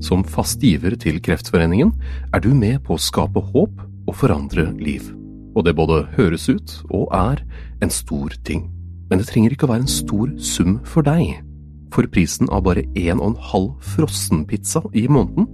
[0.00, 1.92] Som fast giver til Kreftforeningen
[2.32, 5.10] er du med på å skape håp og forandre liv.
[5.54, 7.42] Og det både høres ut og er
[7.82, 8.68] en stor ting.
[9.10, 11.42] Men det trenger ikke å være en stor sum for deg.
[11.90, 15.48] For prisen av bare en og en halv frossenpizza i måneden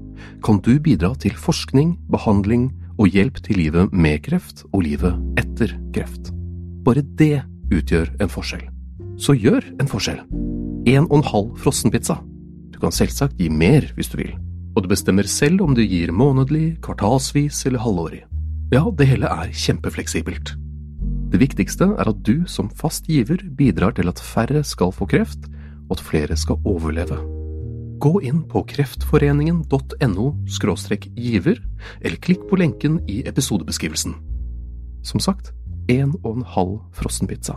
[0.45, 2.69] kan du bidra til forskning, behandling
[3.01, 6.33] og hjelp til livet med kreft og livet etter kreft.
[6.85, 8.69] Bare det utgjør en forskjell.
[9.19, 10.23] Så gjør en forskjell.
[10.87, 12.21] En og en halv frossenpizza.
[12.77, 14.35] Du kan selvsagt gi mer hvis du vil,
[14.77, 18.19] og du bestemmer selv om du gir månedlig, kvartalsvis eller halvårig.
[18.69, 20.53] Ja, det hele er kjempefleksibelt.
[21.33, 25.49] Det viktigste er at du som fast giver bidrar til at færre skal få kreft,
[25.89, 27.17] og at flere skal overleve.
[27.97, 30.29] Gå inn på kreftforeningen.no
[31.17, 31.65] giver,
[32.05, 34.21] eller klikk på lenken i episodebeskrivelsen.
[35.01, 35.55] Som sagt,
[35.89, 37.57] en og en halv frossenpizza.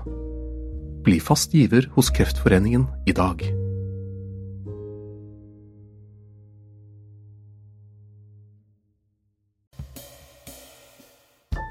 [1.03, 3.68] Bli fast giver hos Kreftforeningen i dag.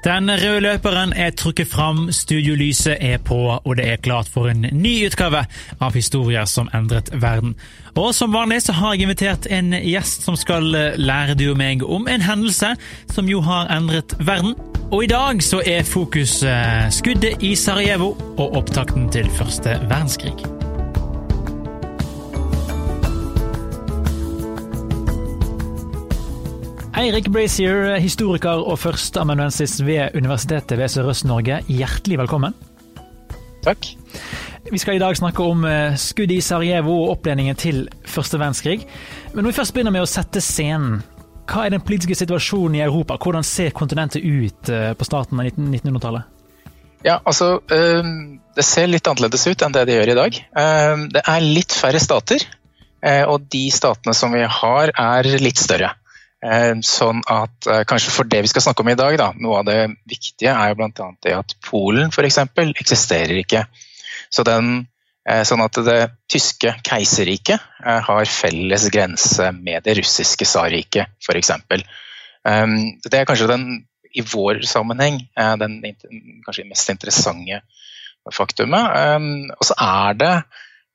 [0.03, 4.63] Den røde løperen er trukket fram, studiolyset er på, og det er klart for en
[4.71, 5.41] ny utgave
[5.83, 7.57] av Historier som endret verden.
[7.99, 11.83] Og som vanlig så har jeg invitert en gjest som skal lære du og meg
[11.83, 12.75] om en hendelse
[13.11, 14.55] som jo har endret verden.
[14.89, 16.39] Og i dag så er fokus
[16.95, 20.58] skuddet i Sarajevo og opptakten til første verdenskrig.
[26.99, 32.55] Eirik Brazier, historiker og førsteamanuensis ved Universitetet ved Sørøst-Norge, hjertelig velkommen.
[33.63, 33.85] Takk.
[34.67, 35.63] Vi skal i dag snakke om
[35.95, 38.83] skuddet i Sarajevo og oppledningen til første verdenskrig.
[39.31, 40.97] Men når vi først begynner med å sette scenen,
[41.47, 43.15] hva er den politiske situasjonen i Europa?
[43.15, 46.27] Hvordan ser kontinentet ut på starten av 1900-tallet?
[47.07, 50.41] Ja, altså Det ser litt annerledes ut enn det det gjør i dag.
[51.15, 52.43] Det er litt færre stater,
[53.31, 55.95] og de statene som vi har er litt større.
[56.39, 59.79] Sånn at kanskje for det vi skal snakke om i dag, da, noe av det
[60.07, 61.09] viktige er jo bl.a.
[61.25, 62.37] det at Polen f.eks.
[62.79, 63.65] eksisterer ikke.
[64.31, 64.85] Så den,
[65.27, 65.97] sånn at det
[66.31, 71.51] tyske keiserriket har felles grense med det russiske tsarriket f.eks.
[71.67, 73.67] Det er kanskje den,
[74.15, 75.75] i vår sammenheng, den
[76.47, 77.59] kanskje mest interessante
[78.33, 78.95] faktumet.
[79.59, 80.33] Og så er det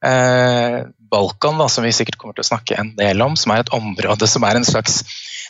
[0.04, 3.72] Balkan, da, som vi sikkert kommer til å snakke en del om, som er et
[3.76, 5.03] område som er en slags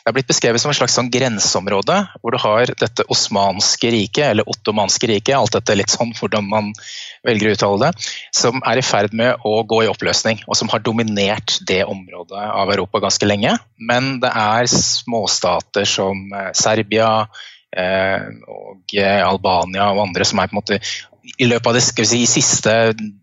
[0.05, 4.27] det er blitt beskrevet som et slags sånn grenseområde, hvor du har dette osmanske riket,
[4.35, 6.69] eller ottomanske riket, alt dette litt sånn hvordan man
[7.25, 10.69] velger å uttale det, som er i ferd med å gå i oppløsning, og som
[10.75, 13.57] har dominert det området av Europa ganske lenge.
[13.81, 16.21] Men det er småstater som
[16.53, 17.09] Serbia
[17.73, 20.83] eh, og Albania og andre som er på en måte
[21.39, 22.73] i løpet av de si, siste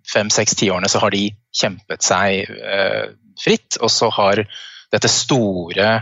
[0.10, 4.44] fem-seks tiårene så har de kjempet seg eh, fritt, og så har
[4.92, 5.94] dette store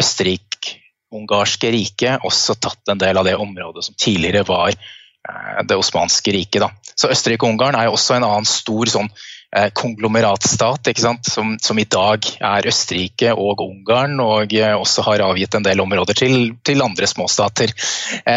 [0.00, 6.34] Østerrik-ungarske riket også tatt en del av det området som tidligere var eh, det osmanske
[6.36, 6.62] riket.
[6.62, 6.70] Da.
[6.94, 9.10] Så Østerrike-Ungarn er jo også en annen stor sånn,
[9.74, 15.66] konglomeratstat som, som, i dag er Østerrike og Ungarn, og eh, også har avgitt en
[15.66, 17.74] del områder til, til andre småstater.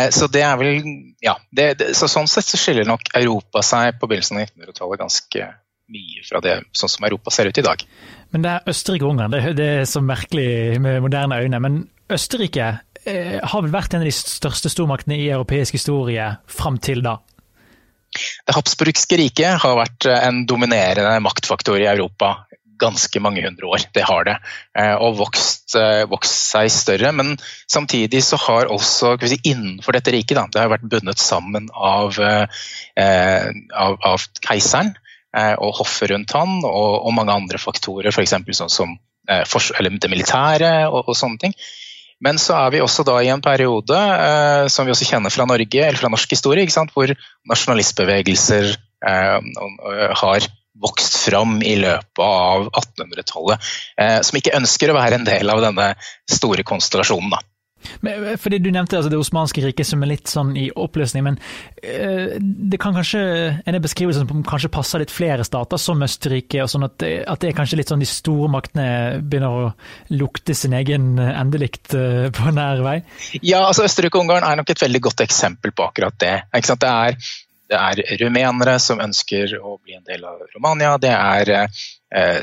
[0.10, 0.82] Så det er vel
[1.22, 5.02] ja, det, det, så Sånn sett så skiller nok Europa seg på begynnelsen av 1900-tallet
[5.02, 5.52] ganske
[5.94, 7.84] mye fra det sånn som Europa ser ut i dag.
[8.34, 9.34] Men det er Østerrike og Ungarn.
[9.34, 11.60] det, det, er så merkelig med moderne øyne.
[11.64, 11.84] Men
[12.14, 12.70] Østerrike
[13.06, 17.20] eh, har vel vært en av de største stormaktene i europeisk historie fram til da?
[18.48, 22.36] Det habsburgske riket har vært en dominerende maktfaktor i Europa
[22.84, 23.86] ganske mange hundre år.
[23.96, 24.36] Det har det.
[24.78, 27.14] Eh, og vokst, eh, vokst seg større.
[27.16, 27.36] Men
[27.70, 32.20] samtidig så har også si, innenfor dette riket da, det har vært bundet sammen av,
[32.20, 34.96] eh, av, av keiseren
[35.34, 38.36] og hoffet rundt han og, og, mange andre faktorer, f.eks.
[38.54, 38.92] sånn som
[39.26, 41.56] det militære og, og, sånne ting.
[42.24, 45.48] Men så er vi også da i en periode eh, som vi også kjenner fra
[45.50, 47.12] Norge, eller fra norsk historie, hvor
[47.52, 49.40] nasjonalistbevegelser eh,
[50.24, 50.48] har
[50.84, 55.62] vokst fram i løpet av 1800-tallet, eh, som ikke ønsker å være en del av
[55.64, 55.92] denne
[56.32, 57.36] store konstellasjonen.
[57.36, 57.44] Da.
[58.02, 61.24] Men, eh, fordi Du nevnte altså det osmanske riket som er litt sånn i oppløsning,
[61.26, 63.22] men uh, det kan kanskje
[63.66, 67.52] en beskrivelse som kanskje passer litt flere stater, som Østerrike, og sånn at, at, det
[67.52, 69.72] er kanskje litt sånn de store maktene begynner å
[70.16, 73.00] lukte sin egen endelikt uh, på nær vei?
[73.42, 76.38] Ja, altså Østerrike og Ungarn er nok et veldig godt eksempel på akkurat det.
[76.54, 77.18] Det er
[77.74, 80.98] det er rumenere som ønsker å bli en del av Romania.
[81.02, 81.84] Det er eh,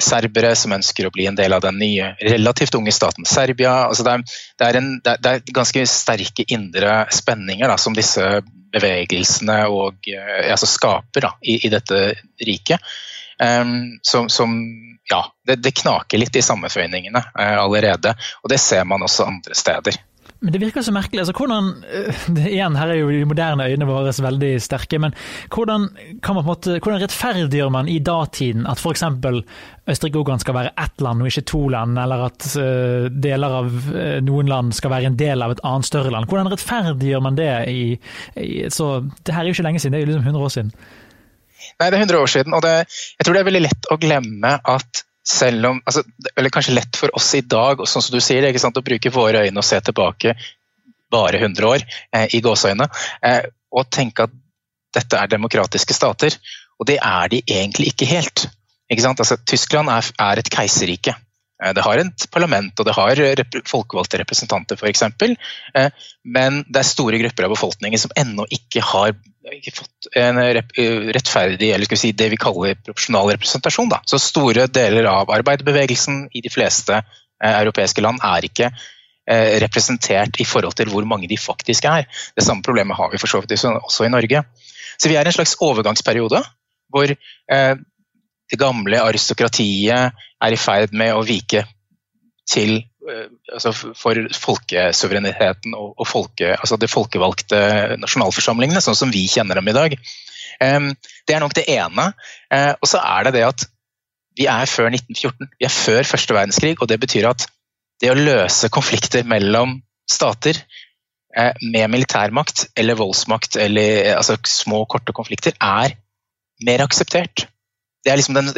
[0.02, 3.74] serbere som ønsker å bli en del av den nye, relativt unge staten Serbia.
[3.86, 4.24] Altså det, er,
[4.58, 8.24] det, er en, det, er, ganske sterke indre spenninger da, som disse
[8.72, 12.02] bevegelsene og, eh, altså skaper da, i, i, dette
[12.46, 12.92] riket.
[13.40, 14.52] Um, som, som,
[15.08, 18.12] ja, det, det, knaker litt i sammenføyningene uh, allerede.
[18.44, 19.96] Og det ser man også andre steder.
[20.40, 21.20] Men det virker så merkelig.
[21.20, 21.66] altså hvordan,
[21.96, 25.12] eh, igjen, Her er jo de moderne øynene våre veldig sterke, men
[25.52, 25.88] hvordan,
[26.24, 29.04] kan man på en måte, hvordan rettferdiggjør man i datiden at f.eks.
[29.90, 34.18] Østerrike-Ungarn skal være ett land og ikke to land, eller at uh, deler av uh,
[34.24, 36.28] noen land skal være en del av et annet større land?
[36.30, 37.84] Hvordan rettferdiggjør man det i,
[38.38, 40.54] i så, Det her er jo ikke lenge siden, det er jo liksom 100 år
[40.56, 40.72] siden.
[41.80, 42.74] Nei, det er 100 år siden, og det,
[43.18, 46.74] jeg tror det er veldig lett å glemme at selv om altså, Det er kanskje
[46.74, 49.60] lett for oss i dag sånn som du sier, ikke sant, å bruke våre øyne
[49.60, 50.34] og se tilbake
[51.10, 51.82] bare 100 år
[52.14, 52.86] eh, i gåseøyne,
[53.26, 53.42] eh,
[53.74, 54.34] og tenke at
[54.94, 56.36] dette er demokratiske stater.
[56.78, 58.46] Og det er de egentlig ikke helt.
[58.90, 61.14] Ikke altså, Tyskland er, er et keiserrike.
[61.62, 65.04] Eh, det har et parlament og det har rep folkevalgte representanter f.eks.
[65.10, 65.90] Eh,
[66.24, 69.14] men det er store grupper av befolkningen som ennå ikke har
[69.50, 73.88] ikke fått en rettferdig, eller skal vi si det vi kaller proporsjonal representasjon.
[73.92, 74.00] Da.
[74.08, 80.40] Så store deler av arbeiderbevegelsen i de fleste eh, europeiske land er ikke eh, representert
[80.42, 82.08] i forhold til hvor mange de faktisk er.
[82.36, 84.44] Det samme problemet har vi for så vidt også i Norge.
[85.00, 86.42] Så vi er i en slags overgangsperiode
[86.90, 87.74] hvor eh,
[88.50, 91.64] det gamle aristokratiet er i ferd med å vike
[92.50, 92.80] til
[93.10, 97.60] Eh, altså for folkesuvereniteten og, og folke, altså de folkevalgte
[98.00, 99.96] nasjonalforsamlingene, sånn som vi kjenner dem i dag.
[100.60, 102.10] Det er nok det ene.
[102.52, 103.64] Eh, og så er det det at
[104.36, 105.48] vi er før 1914.
[105.56, 107.46] Vi er før første verdenskrig, og det betyr at
[108.00, 109.78] det å løse konflikter mellom
[110.10, 115.96] stater eh, med militærmakt eller voldsmakt eller altså små, korte konflikter er
[116.66, 117.46] mer akseptert.
[118.04, 118.52] Det, liksom den,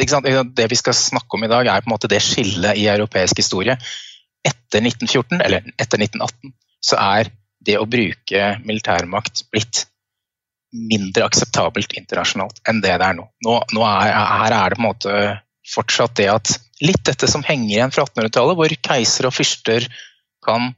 [0.55, 3.41] det, vi skal snakke om i dag, er på en måte det skillet i europeisk
[3.41, 3.75] historie.
[4.43, 6.53] Etter 1914, eller etter 1918,
[6.83, 7.31] så er
[7.63, 9.85] det å bruke militærmakt blitt
[10.73, 13.27] mindre akseptabelt internasjonalt enn det det er nå.
[13.45, 15.17] nå, nå er, her er det på en måte
[15.73, 19.85] fortsatt det at litt dette som henger igjen fra 1800-tallet, hvor keiser og fyrster
[20.43, 20.73] kan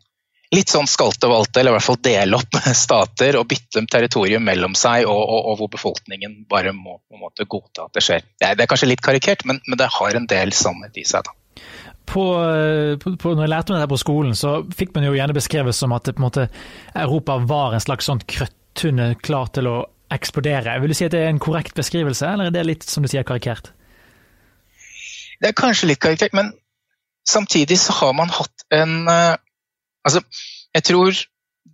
[0.54, 4.46] litt sånn skalte og valte, eller i hvert fall dele opp stater og bytte territorium
[4.46, 8.06] mellom seg, og, og, og hvor befolkningen bare må på en måte godta at det
[8.06, 8.28] skjer.
[8.38, 11.08] Det er, det er kanskje litt karikert, men, men, det har en del sannhet i
[11.08, 11.26] seg.
[11.26, 11.42] da
[12.06, 12.24] på,
[13.02, 15.76] på, på, når jeg lærte om det på skolen, så fikk man jo gjerne beskrevet
[15.76, 16.48] som at det, måte,
[16.94, 19.78] Europa var en slags sånn krøttunne klar til å
[20.14, 20.78] eksplodere.
[20.82, 23.10] Vil du si at det er en korrekt beskrivelse, eller er det litt som du
[23.12, 23.72] sier, karikert?
[25.42, 26.54] Det er kanskje litt karikert, men
[27.28, 29.34] samtidig så har man hatt en uh,
[30.06, 30.22] Altså,
[30.76, 31.24] jeg tror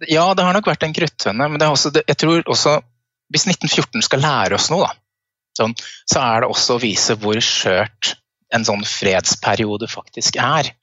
[0.09, 2.79] Ja, det har nok vært en kruttønne, men også, jeg tror også
[3.31, 4.95] Hvis 1914 skal lære oss noe, da,
[5.59, 5.75] sånn,
[6.09, 8.15] så er det også å vise hvor skjørt
[8.51, 10.73] en sånn fredsperiode faktisk er.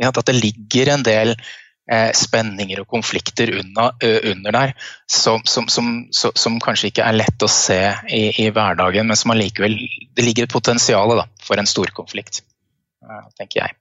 [0.00, 3.92] At det ligger en del eh, spenninger og konflikter under,
[4.30, 4.72] under der
[5.10, 9.34] som, som, som, som, kanskje ikke er lett å se i, i hverdagen, men som
[9.34, 9.76] allikevel
[10.16, 11.12] Det ligger et potensial
[11.44, 12.40] for en storkonflikt,
[13.36, 13.76] tenker jeg.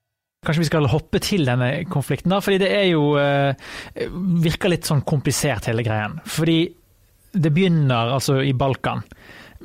[0.45, 3.07] Kanskje vi skal hoppe til denne konflikten, da, fordi det er jo
[4.43, 6.19] virker litt sånn komplisert hele greien.
[6.29, 6.59] Fordi
[7.37, 9.03] det begynner altså i Balkan.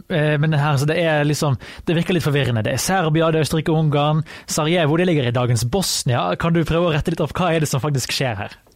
[0.09, 2.65] Eh, men her, det, er liksom, det virker litt forvirrende.
[2.67, 4.25] Det er Serbia, det er Østerrike og Ungarn.
[4.51, 6.25] Sarajevo det ligger i dagens Bosnia.
[6.41, 8.59] Kan du prøve å rette litt opp hva er det som faktisk skjer her?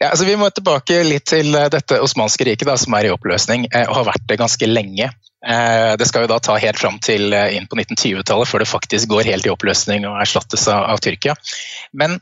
[0.00, 3.12] Ja, altså Vi må tilbake litt til eh, dette osmanske riket, da, som er i
[3.12, 5.10] oppløsning eh, og har vært det ganske lenge.
[5.46, 9.28] Det skal jo da ta helt fram til inn på 1920-tallet før det faktisk går
[9.28, 11.36] helt i oppløsning og erstattes av, av Tyrkia.
[11.94, 12.16] Men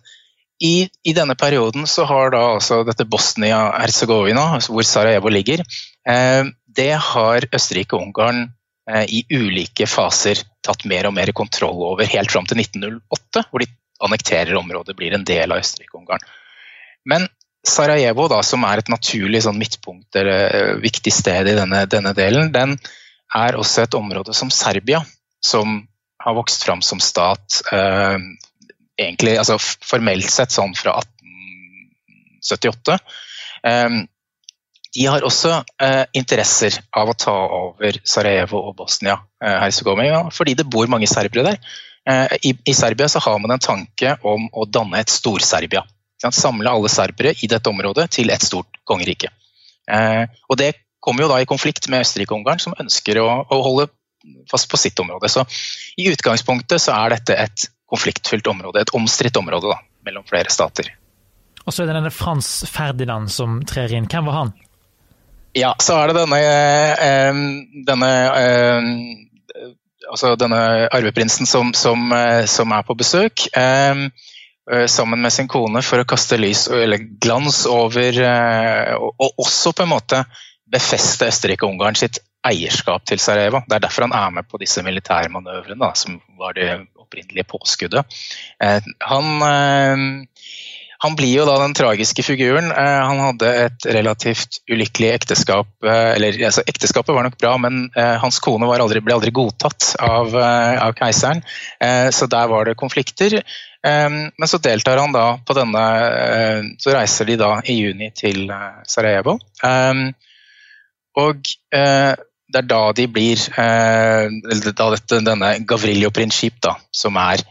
[0.61, 5.65] i, i, denne perioden så har da altså dette Bosnia-Hercegovina, hvor Sarajevo ligger,
[6.05, 8.45] eh, det har Østerrike og Ungarn
[9.09, 13.71] i ulike faser tatt mer og mer kontroll over, helt fram til 1908, hvor de
[14.05, 16.25] annekterer området, blir en del av Østerrike-Ungarn.
[17.09, 17.27] Men
[17.65, 22.51] Sarajevo, da, som er et naturlig sånn midtpunkt eller viktig sted i denne, denne, delen,
[22.53, 22.77] den
[23.35, 25.03] er også et område som Serbia,
[25.45, 25.81] som
[26.25, 28.19] har vokst fram som stat eh,
[29.01, 32.99] egentlig, altså formelt sett sånn fra 1878.
[33.69, 34.05] Eh,
[34.95, 40.69] de har også eh, interesser av å ta over Sarajevo og Bosnia-Hercegovina, eh, fordi det
[40.71, 41.59] bor mange serbere der.
[42.11, 45.83] Eh, I, I, Serbia så har man en tanke om å danne et Stor-Serbia.
[46.25, 49.29] Samle alle serbere i dette området til et stort kongerike.
[49.91, 50.71] Eh, og det
[51.05, 53.91] kommer jo da i konflikt med Østerrike-Ungarn, som ønsker å, å, holde
[54.51, 55.29] fast på sitt område.
[55.29, 55.45] Så
[56.01, 60.89] i utgangspunktet så er dette et konfliktfylt område, et omstridt område da, mellom flere stater.
[61.65, 64.09] Og så er det denne Frans Ferdinand som trer inn.
[64.11, 64.55] Hvem var han?
[65.55, 67.37] Ja, så er det denne, eh,
[67.87, 68.89] denne eh,
[70.11, 73.47] altså denne arveprinsen som, som, eh, som, er på besøk.
[74.89, 78.17] Sammen med sin kone for å kaste lys eller glans over
[78.97, 80.23] Og også på en måte
[80.75, 83.63] befeste Østerrike-Ungarn sitt eierskap til Sarajevo.
[83.69, 86.69] Det er derfor han er med på disse militærmanøvrene, som var det
[87.01, 88.05] opprinnelige påskuddet.
[88.61, 89.45] Han
[91.05, 92.71] han blir jo da den tragiske figuren.
[92.73, 95.69] Eh, han hadde et relativt ulykkelig ekteskap.
[95.85, 99.91] Eh, eller altså, Ekteskapet var nok bra, men eh, hans kone aldri, ble aldri godtatt
[100.01, 101.43] av, av, keiseren.
[102.15, 103.37] Så der var det konflikter.
[103.85, 105.83] Men så deltar han da på denne
[106.81, 108.47] Så reiser de da i juni til
[108.89, 109.37] Sarajevo.
[111.21, 111.43] Og
[111.75, 117.43] det er da de blir da dette, Denne Gavrilio Princip, da, som er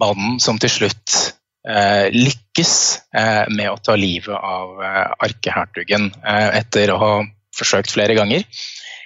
[0.00, 1.14] mannen som til slutt
[1.62, 2.72] Eh, lykkes
[3.14, 7.10] eh, med å ta livet av eh, arkehertugen etter å ha
[7.54, 8.42] forsøkt flere ganger.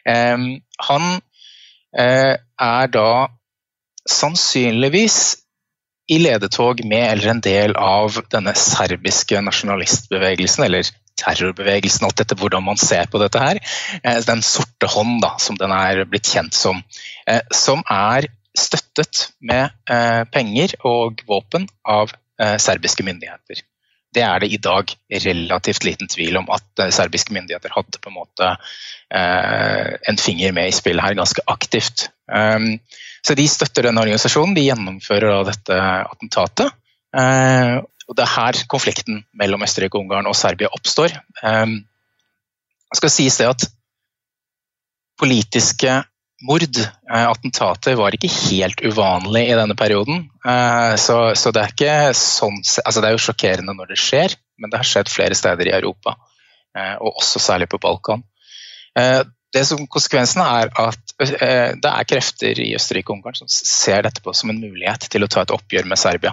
[0.07, 1.07] Han
[1.99, 3.11] er da
[4.07, 5.17] sannsynligvis
[6.15, 12.65] i ledetog med eller en del av denne serbiske nasjonalistbevegelsen, eller terrorbevegelsen, alt dette, hvordan
[12.67, 13.61] man ser på dette her.
[14.27, 16.83] Den sorte hånd, da, som den er blitt kjent som.
[17.55, 19.73] Som er støttet med
[20.33, 23.63] penger og våpen av Eh, serbiske myndigheter.
[24.13, 24.93] Det er det i dag
[25.25, 28.51] relativt liten tvil om at eh, serbiske myndigheter hadde på en måte
[29.09, 32.11] eh, en finger med i spillet her ganske aktivt.
[33.27, 36.73] Så de støtter denne organisasjonen, de gjennomfører dette attentatet.
[38.07, 41.17] Og det er her konflikten mellom Østerrike-Ungarn og Serbia oppstår.
[41.43, 41.81] Um,
[42.87, 43.67] det skal sies det at
[45.19, 46.03] politiske
[46.45, 50.27] mord, eh, attentater, var ikke helt uvanlig i denne perioden.
[50.45, 54.37] Eh, så, så det er ikke sånn altså Det er jo sjokkerende når det skjer,
[54.61, 56.17] men det har skjedd flere steder i Europa.
[56.77, 58.25] Eh, og også særlig på Balkan.
[58.97, 64.23] Det som Konsekvensen er at det er krefter i Østerrike og Ungarn som ser dette
[64.25, 66.33] på som en mulighet til å ta et oppgjør med Serbia.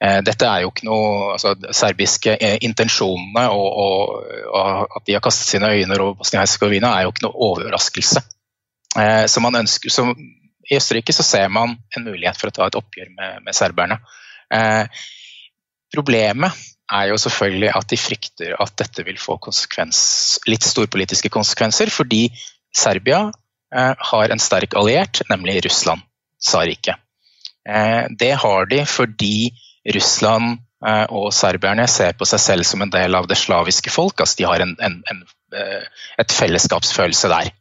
[0.00, 2.32] Dette er jo ikke noe altså, Serbiske
[2.64, 7.26] intensjonene og, og, og at de har kastet sine øyne over Bosnia-Hercegovina er jo ikke
[7.26, 8.22] noe overraskelse.
[8.98, 10.06] Eh, så ønsker, så
[10.70, 14.00] I Østerrike så ser man en mulighet for å ta et oppgjør med, med serberne.
[14.50, 14.86] Eh,
[15.94, 16.56] problemet
[16.90, 20.00] er jo selvfølgelig at de frykter at dette vil få konsekvens,
[20.50, 22.24] litt storpolitiske konsekvenser, fordi
[22.74, 23.28] Serbia
[23.74, 26.02] eh, har en sterk alliert, nemlig Russland,
[26.42, 26.98] tsarriket.
[27.68, 29.50] Eh, det har de fordi
[29.88, 34.20] Russland eh, og serberne ser på seg selv som en del av det slaviske folk.
[34.20, 35.22] altså De har en, en, en,
[35.56, 35.84] eh,
[36.20, 37.52] et fellesskapsfølelse der.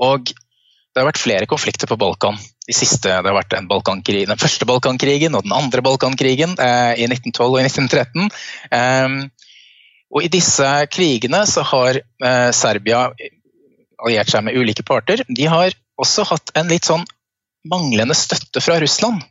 [0.00, 2.38] Og det har vært flere konflikter på Balkan.
[2.66, 7.46] De siste, det har vært Den første Balkankrigen og den andre Balkankrigen eh, i 1912
[7.46, 8.30] og i 1913.
[8.72, 9.28] Eh,
[10.10, 12.00] og I disse krigene så har
[12.50, 13.04] Serbia
[14.02, 15.22] alliert seg med ulike parter.
[15.28, 15.70] De har
[16.02, 17.04] også hatt en litt sånn
[17.70, 19.22] manglende støtte fra Russland.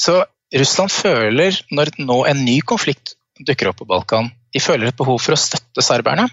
[0.00, 0.20] Så
[0.54, 5.18] Russland føler, når nå en ny konflikt dukker opp på Balkan, de føler et behov
[5.20, 6.28] for å støtte serberne.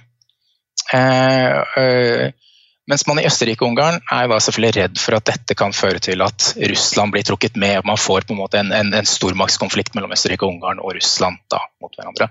[0.94, 2.32] Eh, eh,
[2.88, 6.02] mens man i Østerrike og Ungarn er da selvfølgelig redd for at dette kan føre
[6.04, 9.08] til at Russland blir trukket med, og man får på en måte en, en, en
[9.08, 12.28] stormaktskonflikt mellom Østerrike og Ungarn og Russland da, mot hverandre.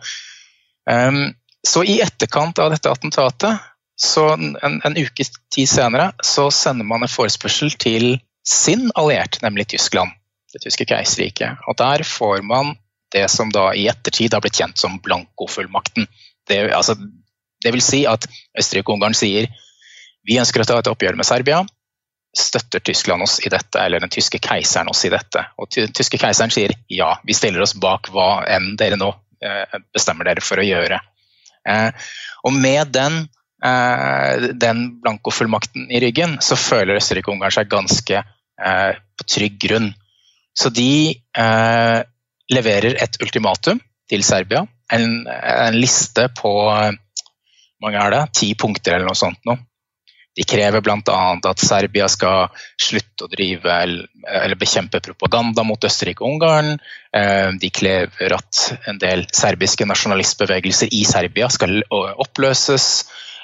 [0.88, 1.22] Um,
[1.64, 7.04] så i etterkant av dette attentatet, så en, en ukes tid senere, så sender man
[7.06, 10.12] en forespørsel til sin alliert, nemlig Tyskland,
[10.52, 11.60] det tyske keiserriket.
[11.68, 12.74] Og der får man
[13.12, 16.06] det som da i ettertid har blitt kjent som blankofullmakten.
[16.48, 16.96] Det, altså,
[17.64, 18.26] det vil si at
[18.58, 19.50] Østerrike-Ungarn sier
[20.22, 21.62] vi ønsker å ta et oppgjør med Serbia.
[22.38, 25.44] Støtter Tyskland oss i dette, eller den tyske keiseren oss i dette?
[25.60, 29.10] Og den tyske keiseren sier ja, vi stiller oss bak hva enn dere nå
[29.44, 31.00] eh, bestemmer dere for å gjøre.
[31.68, 32.10] Eh,
[32.46, 33.24] og med den
[33.62, 38.22] den blankofullmakten i ryggen, så føler Østerrike-Ungarn seg ganske
[38.58, 39.92] på trygg grunn.
[40.52, 41.14] Så de
[42.52, 43.80] leverer et ultimatum
[44.10, 44.66] til Serbia.
[44.92, 46.52] En, en liste på
[47.82, 49.40] mange er det, ti punkter eller noe sånt.
[49.48, 49.56] Nå.
[50.32, 51.16] De krever bl.a.
[51.44, 52.46] at Serbia skal
[52.80, 56.78] slutte å drive eller bekjempe propaganda mot Østerrike og Ungarn.
[57.12, 62.86] Eh, de krever at en del serbiske nasjonalistbevegelser i Serbia skal oppløses.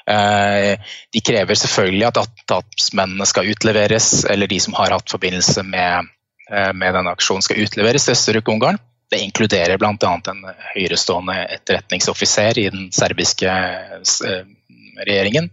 [0.09, 0.81] Eh,
[1.13, 6.15] de krever selvfølgelig at attentatmennene skal utleveres, eller de som har hatt forbindelse med, eh,
[6.49, 8.79] med denne aksjonen skal utleveres til Østerrike-Ungarn.
[9.13, 9.93] Det inkluderer bl.a.
[10.01, 10.41] en
[10.75, 13.53] høyerestående etterretningsoffiser i den serbiske
[15.05, 15.51] regjeringen.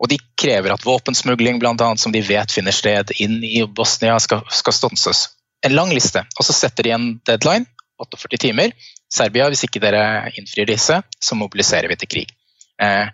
[0.00, 4.46] Og de krever at våpensmugling, annet, som de vet finner sted inn i Bosnia, skal,
[4.48, 5.26] skal stanses.
[5.66, 6.22] En lang liste.
[6.38, 7.68] Og så setter de en deadline,
[8.00, 8.72] 48 timer.
[9.12, 12.32] Serbia, hvis ikke dere innfrir disse, så mobiliserer vi til krig.
[12.80, 13.10] Eh,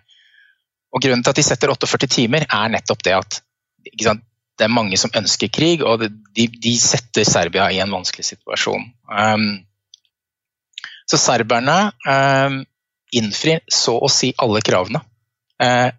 [0.95, 3.41] og Grunnen til at de setter 48 timer, er nettopp det at
[4.57, 8.87] det er mange som ønsker krig, og de, de setter Serbia i en vanskelig situasjon.
[9.11, 9.49] Um,
[11.07, 12.59] så serberne um,
[13.15, 15.03] innfrir så å si alle kravene.
[15.61, 15.93] Uh,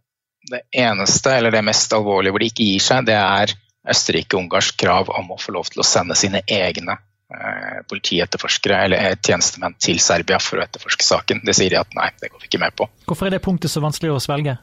[0.48, 3.52] det eneste, eller det mest alvorlige hvor de ikke gir seg, det er
[3.88, 9.18] Østerrike-Ungarsk krav om å få lov til å sende sine egne eh, politietterforskere eller eh,
[9.24, 11.42] tjenestemenn til Serbia for å etterforske saken.
[11.46, 12.88] Det sier de at nei, det går vi ikke med på.
[13.08, 14.58] Hvorfor er det punktet så vanskelig å svelge?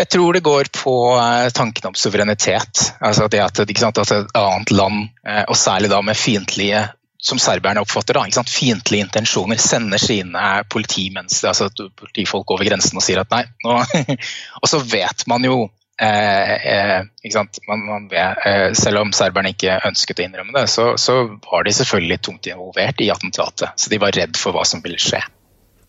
[0.00, 2.94] Jeg tror det går på eh, tanken om suverenitet.
[3.04, 6.86] Altså det at, sant, at et annet land, eh, og særlig da med fiendtlige
[7.20, 8.48] som serberne oppfatter da, sant?
[8.48, 13.44] fiendtlige intensjoner, sender sine altså politifolk over grensen og sier at nei.
[13.66, 13.76] Nå,
[14.62, 15.66] og så vet man jo
[16.00, 17.36] eh, eh?
[17.68, 21.68] Man, man vet, eh, selv om serberne ikke ønsket å innrømme det, så, så, var
[21.68, 23.76] de selvfølgelig tungt involvert i attentatet.
[23.76, 25.20] Så de var redd for hva som ville skje.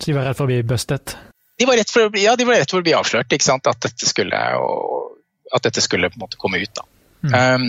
[0.02, 1.16] Så de var redd for å bli bustet?
[1.62, 3.30] De var rett for, ja, de var rett for å bli avslørt.
[3.30, 3.70] ikke sant?
[3.70, 5.18] At dette skulle, og,
[5.54, 6.72] at dette skulle på en måte komme ut.
[6.74, 6.88] da.
[7.22, 7.36] Mm.
[7.38, 7.68] Um,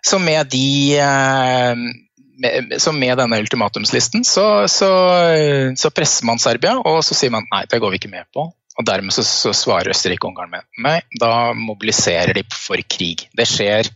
[0.00, 1.82] så med de eh,
[2.40, 4.88] med, så med denne ultimatumslisten så, så,
[5.76, 8.46] så, presser man Serbia, og så sier man nei, det går vi ikke med på.
[8.80, 13.26] Og dermed så, så svarer Østerrike-Ungarn med nei, da mobiliserer de for krig.
[13.36, 13.92] Det skjer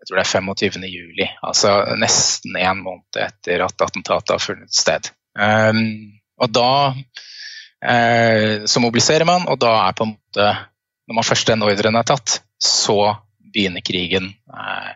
[0.00, 0.84] jeg tror det er 25.
[0.88, 5.10] juli, altså nesten en måned etter at attentatet har funnet sted.
[5.36, 6.70] Um, og da
[7.84, 10.48] eh, så mobiliserer man, og da er på en måte
[11.10, 13.16] Når man først den ordren er tatt, så
[13.50, 14.92] begynner krigen eh,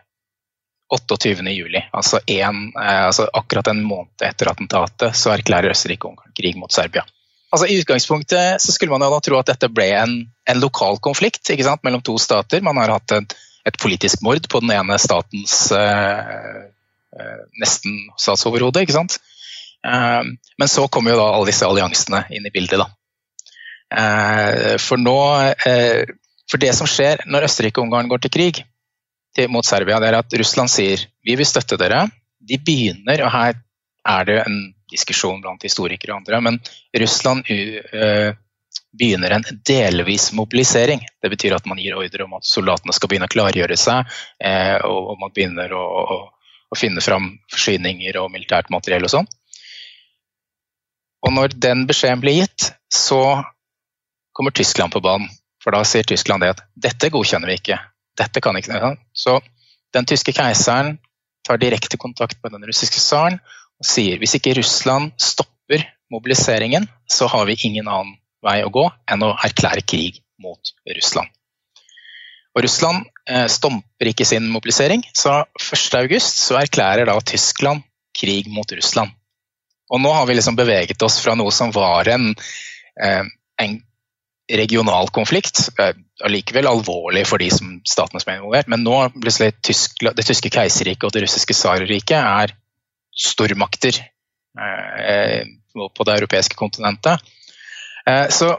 [0.93, 1.81] 28.07.
[1.91, 7.03] Altså, en, eh, altså akkurat en måned etter attentatet så erklærer Østerrike-Ungarn krig mot Serbia.
[7.51, 10.15] Altså, I utgangspunktet så skulle man jo da tro at dette ble en,
[10.49, 11.51] en lokal konflikt
[11.83, 12.61] mellom to stater.
[12.61, 16.65] Man har hatt et, et, politisk mord på den ene statens eh,
[17.15, 18.81] eh nesten statsoverhode.
[18.81, 19.19] ikke sant?
[19.85, 20.21] Eh,
[20.57, 22.81] men så kommer jo da alle disse alliansene inn i bildet.
[22.81, 22.89] da.
[23.95, 25.19] Eh, for nå
[26.49, 28.63] for det som skjer når Østerrike og Ungarn går til krig
[29.51, 32.05] mot Serbia, det er at Russland sier vi vil støtte dere.
[32.39, 33.57] De begynner, og her
[34.05, 34.59] er det en
[34.91, 36.59] diskusjon blant historikere og andre, men
[37.01, 38.37] Russland uh,
[38.95, 41.01] begynner en delvis mobilisering.
[41.21, 44.13] Det betyr at man gir ordre om at soldatene skal begynne å klargjøre seg,
[44.45, 45.83] uh, og man begynner å,
[46.69, 49.27] å, finne fram forsyninger og militært materiell og sånn.
[51.25, 53.41] Og når den beskjeden blir gitt, så
[54.35, 55.29] kommer Tyskland på banen.
[55.63, 57.79] For da sier Tyskland det at dette godkjenner vi ikke.
[58.19, 59.39] Dette kan ikke Så
[59.95, 60.99] den tyske keiseren
[61.45, 63.39] tar direkte kontakt med den russiske tsaren
[63.79, 65.83] og sier hvis ikke Russland stopper
[66.13, 71.29] mobiliseringen, så har vi ingen annen vei å gå enn å erklære krig mot Russland.
[72.55, 77.83] Og Russland eh, stomper ikke sin mobilisering, så 1.8 så erklærer da Tyskland
[78.15, 79.11] krig mot Russland.
[79.93, 82.31] Og nå har vi liksom beveget oss fra noe som var en,
[83.01, 83.23] eh,
[83.61, 83.75] en
[84.51, 85.69] regional konflikt.
[86.23, 91.07] Allikevel alvorlig for de som statene som er involvert, men nå plutselig det tyske keiserriket
[91.07, 92.55] og det russiske tsarriket er
[93.15, 93.97] stormakter
[94.59, 95.41] eh,
[95.75, 97.21] på det europeiske kontinentet.
[98.07, 98.55] Eh, så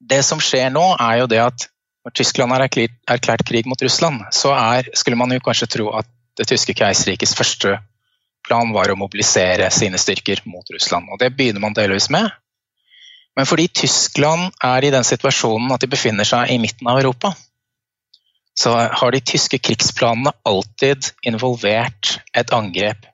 [0.00, 1.68] det som skjer nå, er jo det at
[2.06, 6.08] når Tyskland har erklært krig mot Russland, så er, skulle man jo kanskje tro at
[6.40, 7.76] det tyske keiserrikets første
[8.46, 11.10] plan var å mobilisere sine styrker mot Russland.
[11.12, 12.30] Og det begynner man delvis med.
[13.38, 17.32] Men fordi Tyskland er i den situasjonen at de befinner seg i midten av Europa,
[18.58, 23.06] så har de tyske krigsplanene alltid involvert et angrep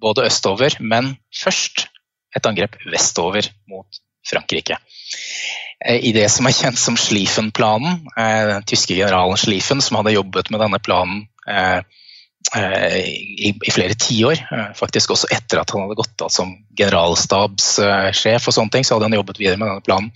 [0.00, 1.88] både østover, men først
[2.36, 4.78] et angrep vestover mot Frankrike.
[5.84, 10.16] Eh, I det som er kjent som Schlieffen-planen, eh, den tyske generalen Schlieffen som hadde
[10.16, 11.80] jobbet med denne planen eh,
[12.54, 14.40] i, i, flere tiår.
[14.78, 19.08] Faktisk også etter at han hadde gått av som generalstabssjef og sånne ting, så hadde
[19.10, 20.12] han jobbet videre med denne planen.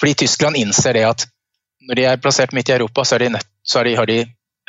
[0.00, 1.26] Fordi Tyskland innser det at
[1.88, 4.20] når de er plassert midt i Europa, så, de nett, så de, har de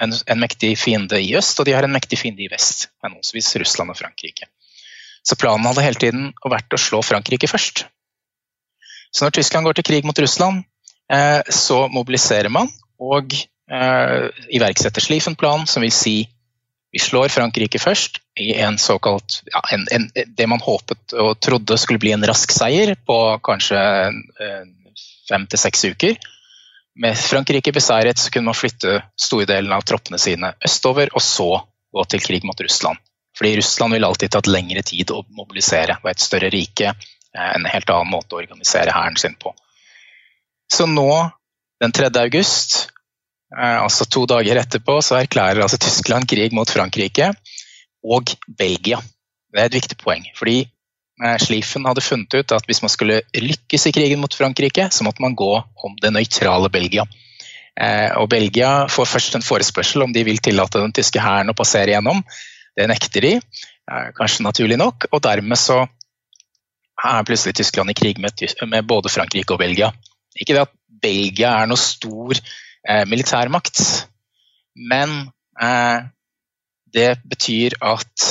[0.02, 2.88] en, en, mektig fiende i øst, og de har en mektig fiende i vest.
[3.04, 4.48] Henholdsvis Russland og Frankrike.
[5.22, 7.86] Så planen hadde hele tiden vært å slå Frankrike først.
[9.12, 10.64] Så når Tyskland går til krig mot Russland,
[11.12, 12.72] eh, så mobiliserer man
[13.02, 16.16] og eh, iverksetter Schlieffen-planen, som vil si
[16.92, 21.78] vi slår Frankrike først i en såkalt ja, en, en, Det man håpet og trodde
[21.80, 24.66] skulle bli en rask seier på kanskje eh,
[25.30, 26.18] fem til seks uker.
[27.00, 31.50] Med Frankrike beseiret så kunne man flytte stordelen av troppene sine østover, og så
[31.92, 33.00] gå til krig mot Russland.
[33.38, 35.96] Fordi Russland ville alltid tatt lengre tid å mobilisere.
[36.04, 39.56] Var et større rike, eh, en helt annen måte å organisere hæren sin på.
[40.72, 41.32] Så nå,
[41.80, 42.12] den 3.
[42.20, 42.92] august,
[43.52, 47.34] altså to dager etterpå, så erklærer altså Tyskland krig mot Frankrike
[48.02, 49.02] og Belgia.
[49.52, 50.24] Det er et viktig poeng.
[50.38, 50.62] fordi
[51.22, 55.06] Eh, Schlieffen hadde funnet ut at hvis man skulle lykkes i krigen mot Frankrike, så
[55.06, 57.06] måtte man gå om det nøytrale Belgia.
[57.78, 61.58] Eh, og Belgia får først en forespørsel om de vil tillate den tyske hæren å
[61.58, 62.24] passere gjennom.
[62.78, 65.84] Det nekter de, eh, kanskje naturlig nok, og dermed så
[67.02, 69.92] er plutselig Tyskland i krig med både Frankrike og Belgia.
[70.38, 72.38] Ikke det at Belgia er noe stor
[72.88, 73.82] eh, militærmakt,
[74.76, 76.08] men eh,
[76.94, 78.28] det betyr at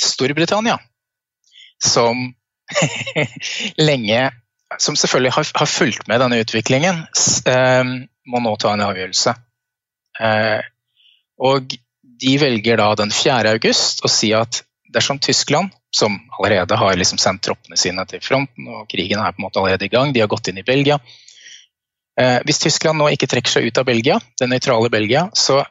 [0.00, 0.78] Storbritannia
[1.84, 2.34] som
[3.88, 4.30] lenge
[4.78, 7.00] Som selvfølgelig har, har, fulgt med denne utviklingen,
[7.50, 7.88] eh,
[8.30, 9.32] må nå ta en avgjørelse.
[10.22, 10.60] Eh,
[11.42, 11.74] og
[12.22, 13.50] de velger da den 4.
[13.50, 14.60] august å si at
[14.94, 19.42] dersom Tyskland, som allerede har liksom sendt troppene sine til fronten, og krigen er på
[19.42, 21.00] en måte allerede i gang, de har gått inn i Belgia
[22.44, 25.62] Hvis Tyskland nå ikke trekker seg ut av Belgia, det nøytrale Belgia, så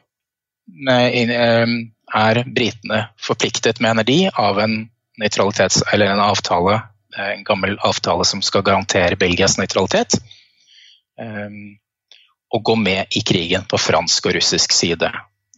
[2.10, 4.80] er britene forpliktet, mener de, av en
[5.20, 6.82] en avtale,
[7.16, 10.16] eh, en gammel avtale som skal garantere Belgias nøytralitet.
[12.50, 15.10] Og gå med i krigen på fransk og russisk side.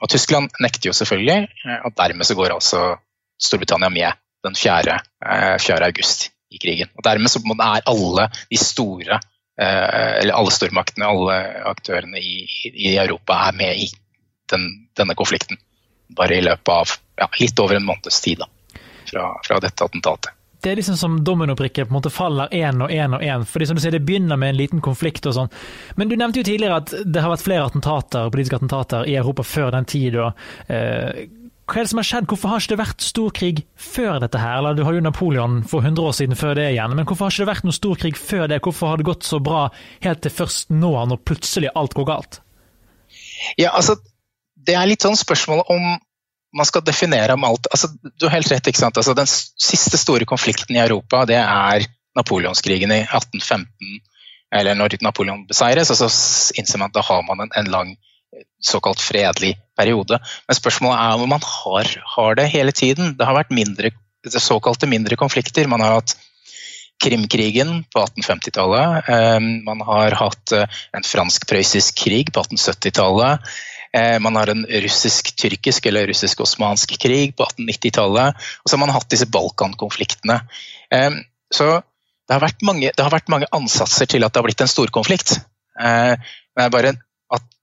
[0.02, 2.96] Og Tyskland nekter jo selvfølgelig, eh, og dermed så går altså
[3.40, 4.12] Storbritannia med
[4.44, 4.98] den 4.
[5.58, 5.84] 4.
[5.86, 6.88] august i krigen.
[6.98, 9.20] Og dermed så er alle de store,
[9.64, 11.36] eller alle stormaktene, alle
[11.70, 13.90] aktørene i, i Europa er med i
[14.52, 14.66] den,
[14.98, 15.60] denne konflikten.
[16.12, 18.42] Bare i løpet av ja, litt over en måneds tid.
[18.42, 18.50] da
[19.12, 20.32] fra, fra dette attentatet.
[20.62, 23.44] Det er liksom som dominobrikker på en måte faller én og én og én.
[23.44, 25.50] fordi som du sier, Det begynner med en liten konflikt og sånn.
[25.96, 29.42] Men du nevnte jo tidligere at det har vært flere attentater, politiske attentater i Europa
[29.42, 30.16] før den tid.
[30.16, 30.32] Og,
[30.68, 31.26] eh,
[31.72, 32.26] hva er det som har skjedd?
[32.28, 34.58] Hvorfor har ikke det vært storkrig før dette her?
[34.58, 37.32] Eller Du har jo Napoleon for 100 år siden før det igjen, men hvorfor har
[37.32, 38.60] ikke det vært noen storkrig før det?
[38.66, 39.62] Hvorfor har det gått så bra
[40.04, 42.42] helt til først nå, når plutselig alt går galt?
[43.56, 43.96] Ja, altså,
[44.62, 45.88] Det er litt sånn spørsmål om
[46.52, 47.88] man skal definere om alt altså,
[48.20, 48.68] Du har helt rett.
[48.68, 49.00] ikke sant?
[49.00, 54.02] Altså, den siste store konflikten i Europa det er napoleonskrigen i 1815.
[54.52, 57.94] Eller når Napoleon beseires, og så innser man at da har man en, en lang
[58.62, 60.18] såkalt fredelig periode.
[60.48, 63.16] Men spørsmålet er om man har, har det hele tiden.
[63.18, 63.92] Det har vært mindre,
[64.26, 65.70] såkalte mindre konflikter.
[65.70, 66.16] Man har hatt
[67.02, 69.08] Krimkrigen på 1850-tallet.
[69.08, 73.48] Eh, man har hatt eh, en fransk-prøyssisk krig på 1870-tallet.
[73.96, 78.38] Eh, man har en russisk-tyrkisk eller russisk-osmansk krig på 1890-tallet.
[78.62, 80.44] Og så har man hatt disse Balkan-konfliktene.
[81.52, 81.66] Så
[82.28, 85.34] det har, mange, det har, vært mange, ansatser til at det har blitt en storkonflikt.
[85.74, 86.94] Det er bare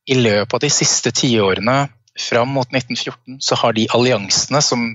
[0.10, 1.78] i løpet av de siste tiårene
[2.19, 4.86] fram mot 1914 så har de alliansene som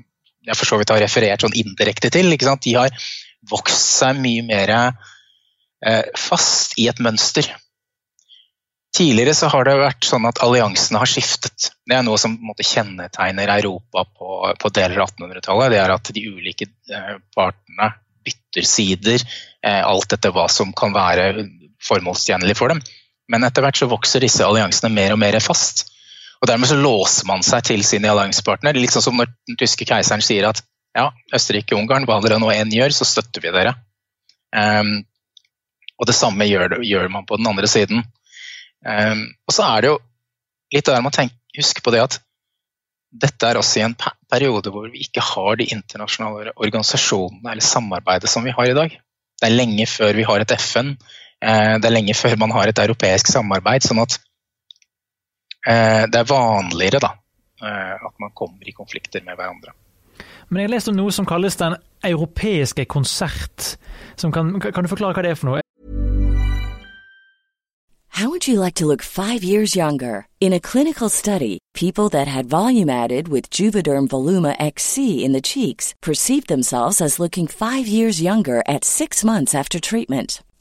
[0.44, 2.92] jeg for så vidt har referert sånn indirekte til, de har
[3.48, 4.72] vokst seg mye mer
[6.20, 7.48] fast i et mønster.
[8.94, 11.72] Tidligere så har det vært sånn at alliansene har skiftet.
[11.82, 15.72] Det er noe som måte, kjennetegner Europa på, på deler av 1800-tallet.
[15.72, 17.88] Det er at de ulike eh, partene
[18.24, 19.24] bytter sider,
[19.66, 21.48] eh, alt etter hva som kan være
[21.82, 22.84] formålstjenlig for dem.
[23.32, 25.86] Men etter hvert så vokser disse alliansene mer og mer fast.
[26.42, 28.80] Og Dermed så låser man seg til sine alliansepartnere.
[28.82, 30.60] Liksom som når den tyske keiseren sier at
[30.94, 33.74] ja, Østerrike-Ungarn, hva dere nå enn gjør, så støtter vi dere.
[34.54, 35.00] Um,
[35.98, 38.04] og Det samme gjør, gjør man på den andre siden.
[38.84, 39.98] Um, og så er det jo
[40.74, 42.20] litt der man tenker, husker på det at
[43.14, 43.94] dette er også i en
[44.30, 48.96] periode hvor vi ikke har de internasjonale organisasjonene eller samarbeidet som vi har i dag.
[49.38, 50.94] Det er lenge før vi har et FN,
[51.44, 53.84] det er lenge før man har et europeisk samarbeid.
[53.84, 54.18] sånn at
[55.68, 57.10] uh, det er vanligere da,
[57.60, 59.74] uh, at man kommer i konflikter med hverandre.
[60.48, 63.76] Men jeg leste om noe som kalles Den europeiske konsert.
[64.20, 65.64] Kan, kan, du forklare hva det er for noe?
[68.34, 70.26] would you like to look five years younger?
[70.40, 75.40] In a clinical study, people that had volume added with Juvederm Voluma XC in the
[75.40, 80.42] cheeks perceived themselves as looking five years younger at six months after treatment.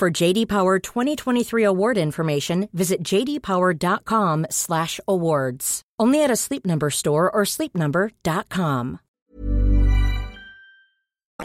[0.00, 5.82] For JD Power 2023 award information, visit jdpower.com/awards.
[6.02, 8.98] Only at a Sleep Number store or sleepnumber.com.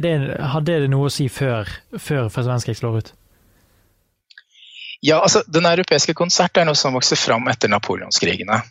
[0.02, 1.68] Det, hadde det noe å si før,
[2.00, 3.14] før verdenskrig slår ut?
[5.04, 8.62] Ja, altså, Den europeiske konsert er noe som vokser fram etter napoleonskrigene.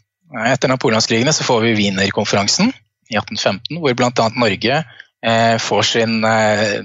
[0.48, 4.28] Etter napoleonskrigene så får vi Wienerkonferansen i 1815, hvor bl.a.
[4.32, 6.80] Norge eh, får sin eh,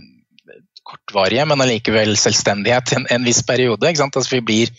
[0.90, 3.92] kortvarige, men allikevel selvstendighet i en, en, viss periode.
[3.92, 4.74] Altså, vi blir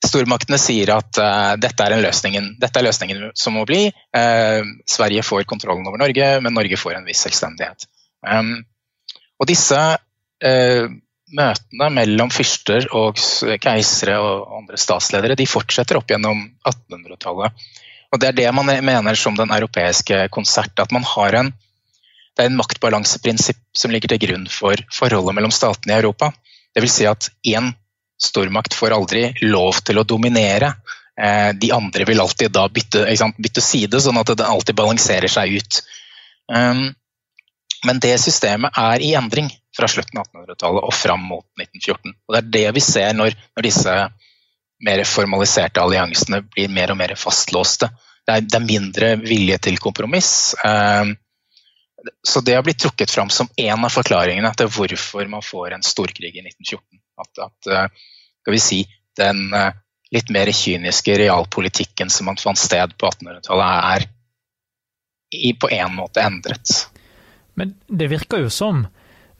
[0.00, 3.82] Stormaktene sier at uh, dette, er dette er løsningen som må bli.
[4.16, 7.84] Uh, Sverige får kontrollen over Norge, men Norge får en viss selvstendighet.
[8.24, 8.62] Um,
[9.36, 10.86] og disse uh,
[11.36, 13.20] møtene mellom fyrster og
[13.62, 17.68] keisere og andre statsledere de fortsetter opp gjennom 1800-tallet.
[18.10, 20.74] Og Det er det man mener som den europeiske konsert.
[20.82, 21.52] At man har en,
[22.40, 26.30] det er en maktbalanseprinsipp som ligger til grunn for forholdet mellom statene i Europa.
[26.72, 27.66] Vil si at én
[28.16, 30.70] stormakt får aldri lov til å dominere.
[31.20, 33.04] Eh, de andre vil alltid da bytte,
[33.36, 35.82] bytte side, sånn at det alltid balanserer seg ut.
[36.48, 36.86] Um,
[37.84, 42.16] men det systemet er i endring fra slutten av 1800-tallet og fram mot 1914.
[42.24, 43.98] Og Det er det vi ser når, når disse
[44.88, 47.92] mer formaliserte alliansene blir mer og mer fastlåste.
[48.24, 50.54] Det er, det er mindre vilje til kompromiss.
[52.22, 55.84] Så det har blitt trukket fram som en av forklaringene til hvorfor man får en
[55.84, 57.00] storkrig i 1914.
[57.20, 58.06] At, at eh,
[58.40, 58.80] skal vi si,
[59.20, 59.74] den eh,
[60.14, 64.08] litt mer kyniske realpolitikken som man fant sted på 1800-tallet, er
[65.30, 66.72] i, på en måte endret.
[67.54, 68.86] Men det virker jo som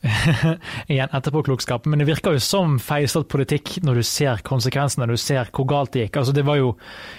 [0.92, 5.22] igjen etterpåklokskap, men det virker jo som feilslått politikk når du ser konsekvensene, når du
[5.24, 6.20] ser hvor galt det gikk.
[6.22, 6.70] Altså, det var jo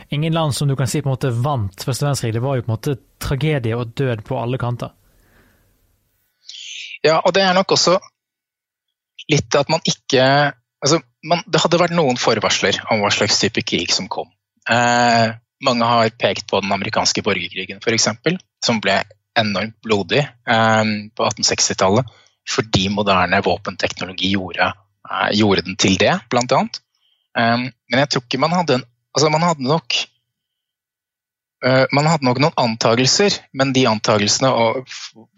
[0.09, 2.33] ingen land som du kan si på en måte vant første verdenskrig.
[2.37, 4.95] Det var jo på en måte tragedie og død på alle kanter.
[7.05, 7.97] Ja, og det er nok også
[9.31, 10.23] litt at man ikke
[10.81, 14.29] altså, man, Det hadde vært noen forvarsler om hva slags type krig som kom.
[14.69, 15.33] Eh,
[15.65, 18.07] mange har pekt på den amerikanske borgerkrigen f.eks.,
[18.65, 18.97] som ble
[19.37, 22.17] enormt blodig eh, på 1860-tallet
[22.51, 24.71] fordi moderne våpenteknologi gjorde,
[25.05, 26.61] eh, gjorde, den til det, bl.a.
[27.37, 29.95] Eh, men jeg tror ikke man hadde en altså Man hadde nok
[31.61, 34.49] man hadde nok noen antagelser, men de antagelsene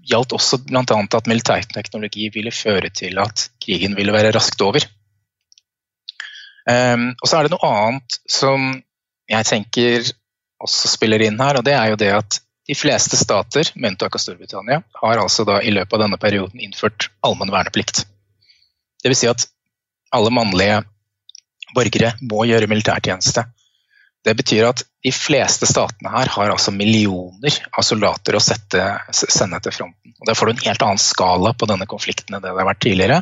[0.07, 0.83] gjaldt også bl.a.
[0.83, 4.85] at militærteknologi ville føre til at krigen ville være raskt over.
[6.63, 8.69] Um, og så er det noe annet som
[9.27, 10.07] jeg tenker
[10.63, 14.15] også spiller inn her, og det er jo det at de fleste stater, med unntak
[14.15, 18.05] av Storbritannia, har altså da i løpet av denne perioden innført allmenn verneplikt.
[19.03, 19.19] Dvs.
[19.19, 19.47] Si at
[20.15, 20.79] alle mannlige
[21.75, 23.43] borgere må gjøre militærtjeneste.
[24.23, 29.59] Det betyr at de fleste statene her har altså millioner av soldater å sette, sende
[29.63, 30.13] til fronten.
[30.19, 32.69] Og Der får du en helt annen skala på denne konflikten enn det det har
[32.69, 33.19] vært tidligere.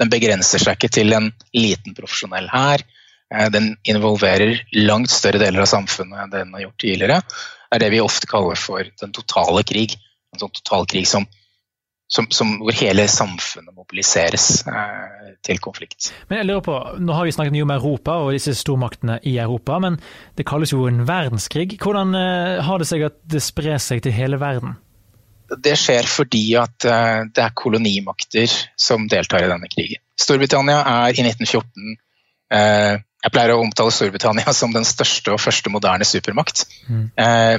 [0.00, 2.84] Den begrenser seg ikke til en liten profesjonell hær.
[3.32, 7.20] Eh, den involverer langt større deler av samfunnet enn den har gjort tidligere.
[7.24, 9.96] Det er det vi ofte kaller for den totale krig.
[10.34, 11.24] En sånn total krig som,
[12.10, 16.10] som, som, hvor hele samfunnet mobiliseres eh, til konflikt.
[16.28, 19.36] Men jeg lurer på, Nå har vi snakket mye om Europa og disse stormaktene i
[19.42, 19.98] Europa, men
[20.38, 21.78] det kalles jo en verdenskrig.
[21.80, 24.76] Hvordan eh, har det seg at det sprer seg til hele verden?
[25.64, 30.02] Det skjer fordi at eh, det er kolonimakter som deltar i denne krigen.
[30.20, 31.96] Storbritannia er i 1914
[32.54, 37.06] eh, jeg pleier å omtale Storbritannia som den største og første moderne supermakt mm.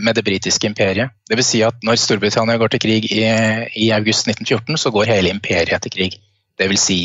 [0.06, 1.16] med det britiske imperiet.
[1.26, 3.24] Det vil si at når Storbritannia går til krig i,
[3.82, 6.20] i august 1914, så går hele imperiet til krig.
[6.56, 7.00] Det vil si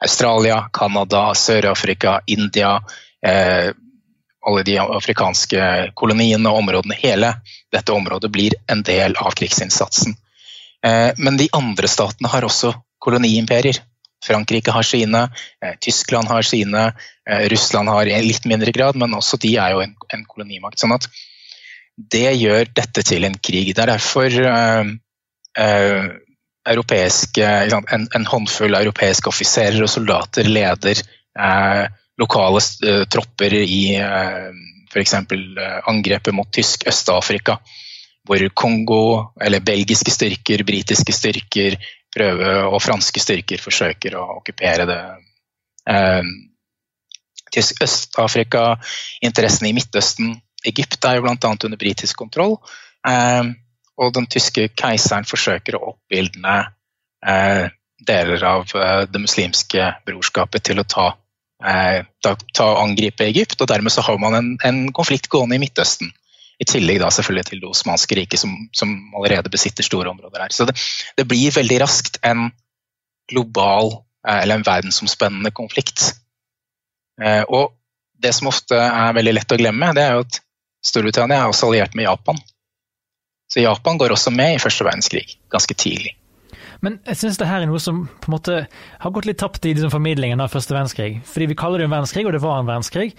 [0.00, 2.82] Australia, Canada, Sør-Afrika, India,
[3.26, 3.72] eh,
[4.46, 6.96] alle de afrikanske koloniene og områdene.
[7.00, 7.32] Hele
[7.72, 10.14] dette området blir en del av krigsinnsatsen.
[10.86, 13.80] Eh, men de andre statene har også koloniimperier.
[14.24, 15.28] Frankrike har sine,
[15.62, 16.92] eh, Tyskland har sine,
[17.28, 20.78] eh, Russland har i litt mindre grad, men også de er jo en, en kolonimakt.
[20.78, 21.08] sånn at
[21.96, 23.72] det gjør dette til en krig.
[23.74, 24.84] Det er derfor uh,
[25.56, 26.08] uh,
[26.66, 31.00] en, en, håndfull europeiske offiserer og soldater leder
[31.38, 31.86] uh,
[32.20, 32.60] lokale
[33.08, 34.52] tropper i uh,
[34.92, 35.14] f.eks.
[35.88, 37.58] angrepet mot tysk Øst-Afrika.
[38.26, 41.76] Hvor Kongo, eller belgiske styrker, britiske styrker,
[42.16, 45.00] prøve, og franske styrker forsøker å okkupere det.
[45.92, 46.32] Eh,
[47.52, 48.64] til Øst-Afrika,
[49.22, 50.34] interessene i Midtøsten.
[50.66, 51.36] Egypt er jo bl.a.
[51.52, 52.56] under britisk kontroll.
[53.06, 53.52] Eh,
[53.96, 56.56] og den tyske keiseren forsøker å oppildne
[57.24, 57.68] eh,
[58.06, 61.06] deler av eh, det muslimske brorskapet til å ta,
[61.64, 63.60] eh, ta, ta angripe Egypt.
[63.60, 66.12] Og dermed så har man en, en konflikt gående i Midtøsten.
[66.56, 70.54] I tillegg da selvfølgelig til det osmanske riket, som, som, allerede besitter store områder her.
[70.54, 70.76] Så det,
[71.18, 72.48] det, blir veldig raskt en
[73.30, 73.92] global
[74.26, 76.14] eh, eller en verdensomspennende konflikt.
[77.20, 77.74] Eh, og
[78.16, 80.40] det som ofte er veldig lett å glemme, det er jo at
[80.86, 82.38] Storbritannia er også alliert med Japan.
[83.52, 86.16] Så Japan går også med i første verdenskrig, ganske tidlig.
[86.84, 88.60] Men jeg syns det her er noe som på en måte
[89.02, 91.20] har gått litt tapt i liksom, formidlingen av første verdenskrig.
[91.28, 93.10] Fordi vi kaller det en verdenskrig, og det var en verdenskrig.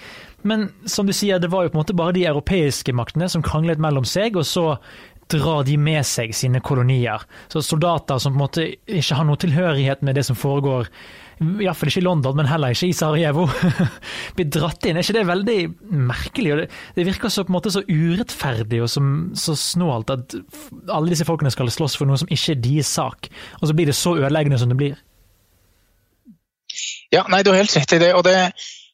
[0.48, 3.46] Men som du sier, det var jo på en måte bare de europeiske maktene som
[3.46, 4.67] kranglet mellom seg, og så
[5.32, 7.24] drar de med seg sine kolonier.
[7.52, 10.88] Så soldater som på en måte ikke har noe tilhørighet med det som foregår
[11.38, 13.45] iallfall ikke i London, men heller ikke i Sarajevo,
[14.38, 14.97] blir dratt inn.
[14.97, 15.58] Er ikke det veldig
[16.10, 16.56] merkelig?
[16.62, 20.38] Det, det, virker så på en måte så urettferdig og som, så snålt at
[20.88, 23.30] alle disse folkene skal slåss for noe som ikke er deres sak,
[23.62, 24.97] og så blir det så ødeleggende som det blir.
[27.13, 28.12] Ja, nei, du har helt rett i det.
[28.17, 28.36] og det,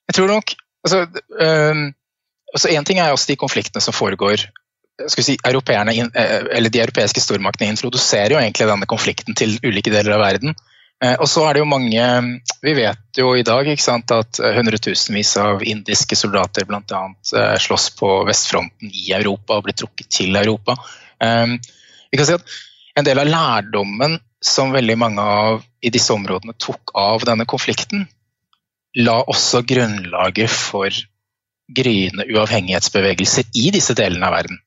[0.10, 0.54] jeg tror nok
[0.86, 1.06] altså,
[1.42, 1.80] øh,
[2.54, 4.46] altså En ting er også de konfliktene som foregår
[5.10, 10.22] skal si, eh, De europeiske stormaktene introduserer jo egentlig denne konflikten til ulike deler av
[10.22, 10.54] verden.
[11.04, 12.04] Eh, og så er det jo mange
[12.64, 17.04] Vi vet jo i dag sant, at hundretusenvis av indiske soldater bl.a.
[17.36, 20.78] Eh, slåss på vestfronten i Europa og blir trukket til Europa.
[21.20, 21.58] Eh,
[22.12, 22.62] vi kan si at
[22.94, 28.04] En del av lærdommen som veldig mange av i disse områdene tok av denne konflikten,
[29.02, 30.94] la også grunnlaget for
[31.74, 34.60] gryende uavhengighetsbevegelser i disse delene av verden.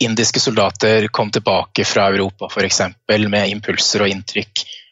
[0.00, 2.80] indiske soldater kom tilbake fra Europa f.eks.
[3.28, 4.85] med impulser og inntrykk Eh,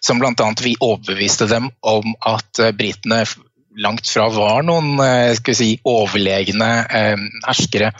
[0.00, 0.54] som bl.a.
[0.62, 3.22] vi overbeviste dem om at eh, britene
[3.78, 6.70] langt fra var noen eh, si, overlegne
[7.46, 7.94] herskere.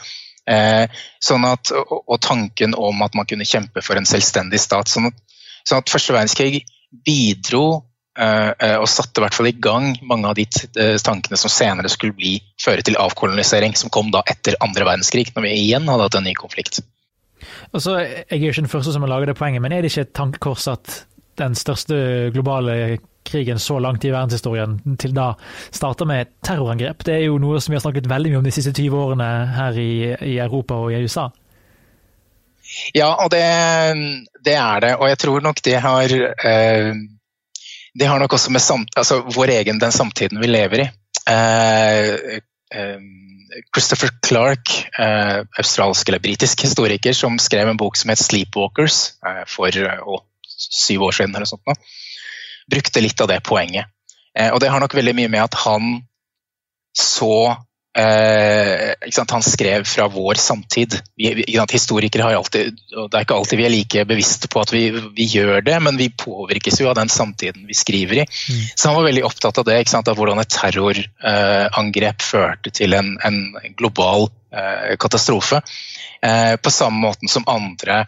[0.45, 4.91] Sånn at, og tanken om at man kunne kjempe for en selvstendig stat.
[4.91, 5.15] Sånn at,
[5.65, 6.59] sånn at første verdenskrig
[7.01, 7.63] bidro
[8.13, 10.45] og satte i hvert fall i gang mange av de
[11.01, 15.47] tankene som senere skulle bli, føre til avkolonisering, som kom da etter andre verdenskrig, når
[15.47, 16.83] vi igjen hadde hatt en ny konflikt.
[17.73, 19.91] Og så, Jeg er ikke den første som har laget det poenget, men er det
[19.91, 21.01] ikke et tankekors at
[21.37, 25.31] den største globale krigen så langt i verdenshistorien til da
[25.73, 27.03] starter med terrorangrep.
[27.05, 29.31] Det er jo noe som vi har snakket veldig mye om de siste 20 årene
[29.55, 29.91] her i,
[30.35, 31.29] i Europa og i USA.
[32.95, 33.43] Ja, og det,
[34.45, 34.95] det, er det.
[34.97, 36.93] Og jeg tror nok det har eh,
[37.95, 40.87] Det har nok også med samt, altså vår egen den samtiden vi lever i.
[41.29, 42.39] Eh,
[42.73, 43.05] eh,
[43.75, 49.43] Christopher Clark, eh, australsk eller britisk historiker, som skrev en bok som het 'Sleepwalkers' eh,
[49.47, 50.19] for å
[50.75, 51.85] syv år siden, eller sånt,
[52.71, 53.91] brukte litt av det poenget.
[54.37, 55.95] Eh, og det har nok veldig mye med at han
[56.95, 57.51] så
[57.97, 58.93] eh,
[59.31, 60.95] Han skrev fra vår samtid.
[61.15, 64.73] Vi, historikere har alltid, og Det er ikke alltid vi er like bevisste på at
[64.73, 68.25] vi, vi gjør det, men vi påvirkes jo av den samtiden vi skriver i.
[68.25, 68.63] Mm.
[68.75, 73.15] Så han var veldig opptatt av det, av hvordan et terrorangrep eh, førte til en,
[73.23, 73.41] en
[73.77, 75.61] global eh, katastrofe.
[76.23, 78.05] Eh, på samme måten som andre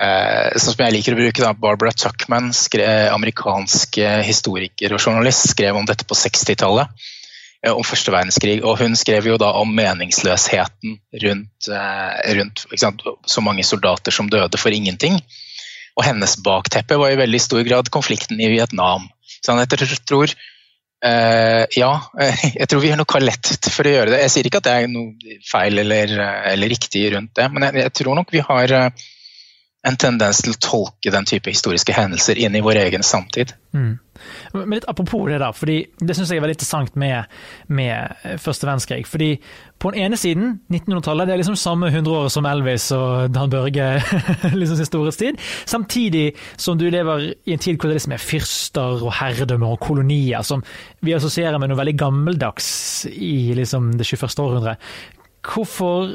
[0.00, 5.50] eh, Sånn som jeg liker å bruke, da, Barbara Tuckman, skrev, amerikansk historiker og journalist,
[5.52, 7.06] skrev om dette på 60-tallet.
[7.68, 10.92] Om første verdenskrig, og Hun skrev jo da om meningsløsheten
[11.24, 11.70] rundt,
[12.38, 15.18] rundt sant, så mange soldater som døde for ingenting.
[15.98, 19.10] Og hennes bakteppe var i veldig stor grad konflikten i Vietnam.
[19.42, 20.38] Så jeg tror
[20.98, 21.92] Uh, ja,
[22.58, 24.22] jeg tror vi har noe lett for å gjøre det.
[24.24, 26.14] Jeg sier ikke at det er noe feil eller,
[26.50, 29.04] eller riktig rundt det, men jeg, jeg, tror nok vi har uh,
[29.86, 33.54] en tendens til å tolke den type historiske hendelser inn i vår egen samtid.
[33.76, 33.98] Mm.
[34.52, 37.28] Men litt Apropos det, da, fordi det syns jeg er veldig interessant med,
[37.70, 39.06] med første verdenskrig.
[39.06, 39.28] fordi
[39.78, 43.52] På den ene siden, 1900-tallet, det er liksom samme 100 år som Elvis og Dan
[43.52, 43.86] Børge
[44.60, 45.38] liksom sin storhetstid.
[45.66, 49.84] Samtidig som du lever i en tid hvor det liksom er fyrster og herredømmer og
[49.84, 50.64] kolonier som
[51.04, 54.42] vi assosierer med noe veldig gammeldags i liksom det 21.
[54.42, 54.90] århundret.
[55.44, 56.08] Hvorfor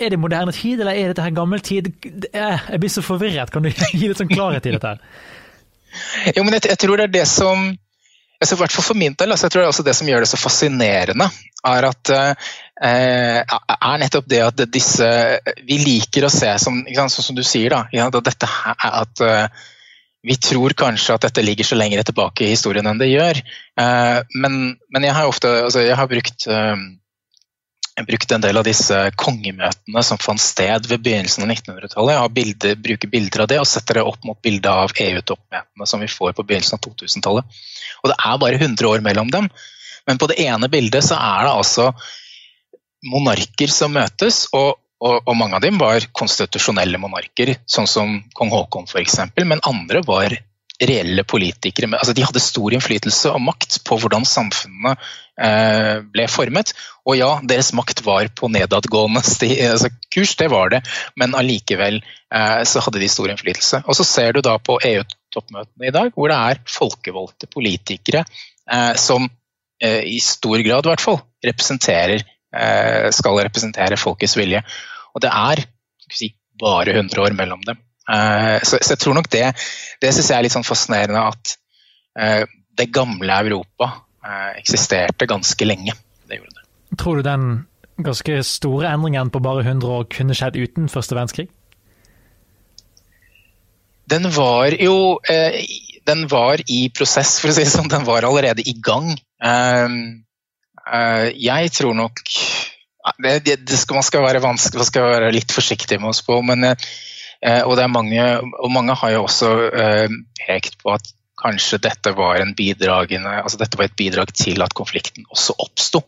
[0.00, 1.92] Er det moderne tid, eller er dette her gammel tid?
[2.32, 3.52] Jeg blir så forvirret.
[3.52, 4.94] Kan du gi litt sånn klarhet i dette?
[4.94, 6.32] her?
[6.36, 9.16] Jo, men jeg, jeg, tror det er det som altså, I hvert fall for min
[9.18, 11.26] del, altså, jeg tror det er også det som gjør det så fascinerende,
[11.66, 15.08] er at eh, er nettopp det at disse
[15.66, 19.66] Vi liker å se, som, sånn som du sier, da, at, dette, at uh,
[20.24, 23.42] vi tror kanskje at dette ligger så lenger tilbake i historien enn det gjør.
[23.76, 24.56] Uh, men,
[24.88, 26.76] men, jeg har ofte altså, jeg har brukt uh,
[28.08, 32.20] brukte en del av disse kongemøtene som fant sted ved begynnelsen av 1900-tallet.
[32.62, 36.10] Jeg bruker bilder av det og setter det opp mot bildet av EU-toppmøtene som vi
[36.10, 37.60] får på begynnelsen av 2000-tallet.
[38.02, 39.48] Og Det er bare 100 år mellom dem,
[40.08, 41.90] men på det ene bildet så er det altså
[43.10, 44.46] monarker som møtes.
[44.52, 49.62] og, og, og mange av dem var konstitusjonelle monarker, sånn som kong Haakon f.eks., men
[49.64, 50.36] andre var
[50.80, 51.90] reelle politikere.
[51.98, 54.94] Altså, de hadde stor innflytelse og makt på hvordan samfunnene
[55.40, 56.72] eh, ble formet.
[57.08, 60.82] Og ja, deres makt var på nedadgående altså, kurs, det var det,
[61.20, 63.82] men allikevel eh, så hadde de stor innflytelse.
[63.86, 68.94] Og så ser du da på EU-toppmøtene i dag, hvor det er folkevalgte politikere eh,
[69.00, 69.28] som
[69.82, 72.24] eh, i stor grad i hvert fall representerer,
[72.56, 74.64] eh, skal representere folkets vilje.
[75.14, 75.64] Og det er
[76.10, 77.78] si, bare 100 år mellom dem.
[78.10, 79.44] Eh, så, så, jeg tror nok det
[80.02, 81.52] Det syns jeg er litt sånn fascinerende at
[82.18, 82.42] uh,
[82.78, 83.86] det gamle Europa
[84.24, 85.94] uh, eksisterte ganske lenge.
[86.26, 86.64] Det gjorde det.
[86.98, 87.44] Tror du den
[88.00, 91.50] ganske store endringen på bare 100 år kunne skjedd uten første verdenskrig?
[94.10, 95.20] Den var jo
[96.08, 97.92] Den var i prosess, for å si det sånn.
[97.92, 99.12] Den var allerede i gang.
[101.36, 102.24] Jeg tror nok
[103.22, 106.74] det, det skal, Man skal være, skal være litt forsiktig med å spå, men Eh,
[107.40, 108.24] og, mange,
[108.60, 110.12] og mange har jo også eh,
[110.42, 111.06] pekt på at
[111.40, 116.02] kanskje dette var, altså dette var et bidrag til at konflikten også oppsto.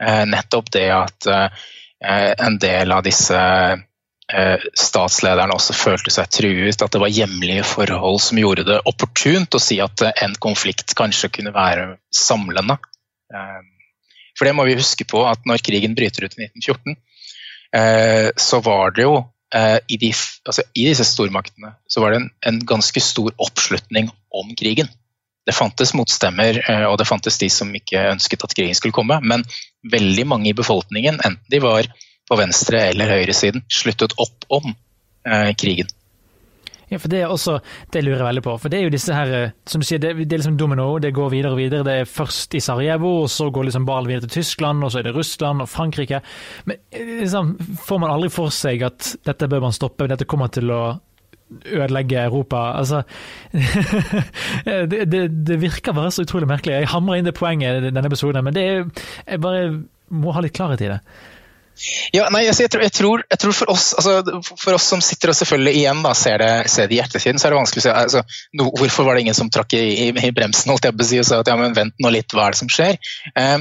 [0.00, 1.28] Eh, nettopp det at
[2.02, 3.38] en del av disse
[4.74, 9.60] statslederne også følte seg truet, at det var hjemlige forhold som gjorde det opportunt å
[9.62, 12.74] si at en konflikt kanskje kunne være samlende.
[14.34, 16.98] For det må vi huske på at når krigen bryter ut i 1914,
[18.48, 20.08] så var det jo Eh, i, de,
[20.48, 24.88] altså, i, disse stormaktene så var det en, en, ganske stor oppslutning om krigen.
[25.46, 29.18] Det fantes motstemmer, eh, og det fantes de som ikke ønsket at krigen skulle komme.
[29.26, 29.44] Men
[29.92, 31.88] veldig mange i befolkningen, enten de var
[32.30, 35.90] på venstre- eller høyresiden, sluttet opp om eh, krigen.
[36.92, 37.56] Ja, for Det er også,
[37.92, 38.56] det lurer jeg veldig på.
[38.60, 40.98] For det er jo disse her, eh, som du sier, det, det er liksom domino.
[41.00, 41.86] Det går videre og videre.
[41.86, 45.00] Det er først i Sarajevo, og så går liksom ballen videre til Tyskland, og så
[45.00, 46.20] er det Russland og Frankrike.
[46.68, 50.52] Men eh, liksom, får man aldri for seg at dette bør man stoppe, dette kommer
[50.52, 50.82] til å
[51.64, 52.60] ødelegge Europa.
[52.76, 53.02] Altså,
[54.92, 56.76] det, det, det, virker bare så utrolig merkelig.
[56.82, 58.84] Jeg hamrer inn det poenget i denne episoden, men det er,
[59.26, 59.68] jeg bare
[60.12, 61.00] må ha litt klarhet i det.
[62.12, 65.32] Ja, nei, jeg, tror, jeg, tror, jeg tror, for oss altså, for oss som sitter
[65.32, 68.22] og selvfølgelig igjen da, ser, det, i hjertetiden, så er det vanskelig å si altså,
[68.58, 71.08] no, hvorfor var det ingen som trakk i, i, i bremsen holdt jeg på å
[71.08, 73.00] si, og sa at ja, men vent nå litt, hva er det som skjer?
[73.32, 73.56] Eh,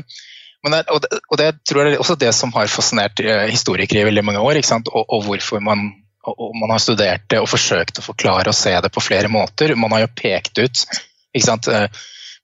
[0.62, 4.04] det, og, det, og, det, tror jeg er også det som har fascinert eh, historikere
[4.04, 4.60] i veldig mange år.
[4.62, 5.88] Og, og, hvorfor man,
[6.28, 9.74] og, man har studert det og forsøkt å forklare og se det på flere måter.
[9.80, 10.84] Man har jo pekt ut
[11.32, 11.88] ikke sant, eh,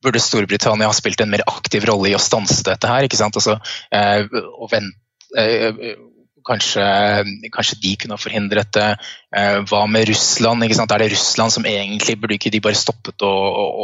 [0.04, 3.06] Burde Storbritannia ha spilt en mer aktiv rolle i å stanse dette her?
[3.08, 3.58] ikke sant, altså,
[3.92, 4.98] eh, og vente
[6.48, 6.86] kanskje,
[7.52, 8.88] kanskje, de kunne ha forhindret det.
[9.36, 10.64] Eh, hva med Russland?
[10.64, 13.34] Er det Russland som egentlig burde ikke de bare stoppet å,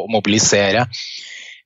[0.03, 0.87] å, mobilisere?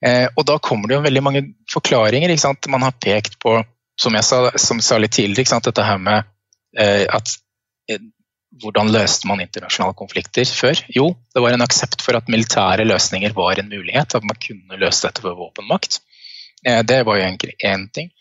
[0.04, 2.34] Eh, og da kommer det jo veldig mange forklaringer.
[2.70, 3.58] Man har pekt på,
[3.98, 6.34] som jeg sa, som sa litt tidligere, dette her med
[6.78, 7.30] at
[8.60, 10.78] hvordan løste man internasjonale konflikter før?
[10.92, 14.14] Jo, det var en aksept for at militære løsninger var en mulighet.
[14.14, 15.98] At man kunne løse dette ved våpenmakt.
[16.62, 18.12] Det var jo én ting.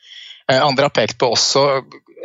[0.52, 1.68] Eh, andre har pekt på også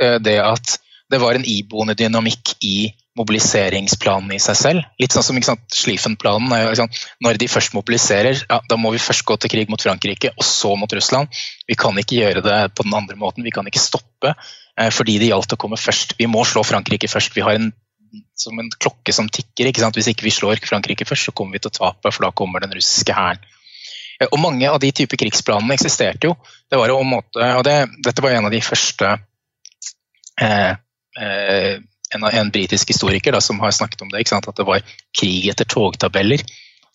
[0.00, 0.78] eh, det at
[1.12, 4.86] det var en iboende dynamikk i mobiliseringsplanen i seg selv.
[5.00, 6.48] Litt sånn som Schlieffen-planen.
[6.70, 6.88] Liksom,
[7.24, 10.46] når de først mobiliserer, ja, da må vi først gå til krig mot Frankrike, og
[10.48, 11.28] så mot Russland.
[11.68, 13.44] Vi kan ikke gjøre det på den andre måten.
[13.44, 16.16] Vi kan ikke stoppe eh, fordi det gjaldt å komme først.
[16.20, 17.36] Vi må slå Frankrike først.
[17.36, 17.68] Vi har en,
[18.38, 19.68] som en klokke som tikker.
[19.68, 22.32] Ikke Hvis ikke vi slår Frankrike først, så kommer vi til å tape, for da
[22.32, 23.44] kommer den russiske hæren.
[24.20, 26.36] Eh, og mange av de typer krigsplanene eksisterte jo.
[26.70, 29.14] Det var jo en måte, og det, dette var en av de første
[30.40, 30.74] eh,
[31.20, 31.74] eh,
[32.14, 34.84] en, en britisk historiker da, som har snakket om det, at det var
[35.18, 36.44] krig etter togtabeller.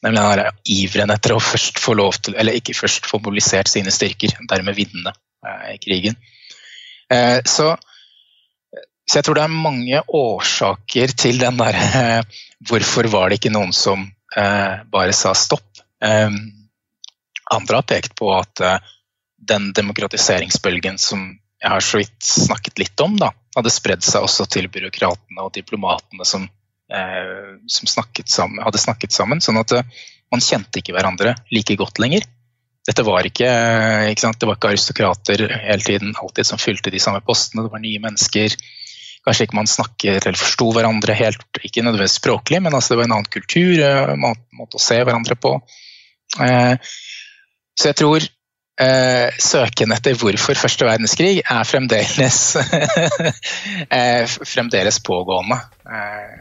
[0.03, 3.69] Nemlig den der iveren etter å først få lov til, eller ikke først få mobilisert
[3.71, 6.17] sine styrker, dermed vinne eh, krigen.
[7.09, 7.71] Eh, så,
[9.07, 13.53] så, jeg tror det er mange årsaker til den der eh, Hvorfor var det ikke
[13.53, 14.03] noen som
[14.35, 15.81] eh, bare sa stopp?
[16.03, 16.29] Eh,
[17.53, 18.79] andre har pekt på at eh,
[19.37, 24.45] den demokratiseringsbølgen som jeg har så vidt snakket litt om, da, hadde spredd seg også
[24.51, 26.45] til byråkratene og diplomatene som,
[26.93, 29.41] eh, som snakket sammen, hadde snakket sammen.
[29.41, 30.01] Sånn at eh,
[30.33, 32.27] man kjente ikke hverandre like godt lenger.
[32.87, 33.47] Dette var ikke,
[34.13, 34.37] ikke sant?
[34.39, 37.65] Det var ikke aristokrater hele tiden alltid som fylte de samme postene.
[37.65, 38.53] Det var nye mennesker.
[39.27, 43.09] Kanskje ikke man snakket eller forsto hverandre helt, ikke nødvendigvis språklig, men altså det var
[43.09, 45.57] en annen kultur, eh, måte å se hverandre på.
[46.43, 46.93] Eh,
[47.77, 48.25] så jeg tror
[48.81, 52.41] eh, søken etter hvorfor første verdenskrig er fremdeles,
[53.97, 55.59] eh, fremdeles pågående.
[55.85, 56.35] Eh,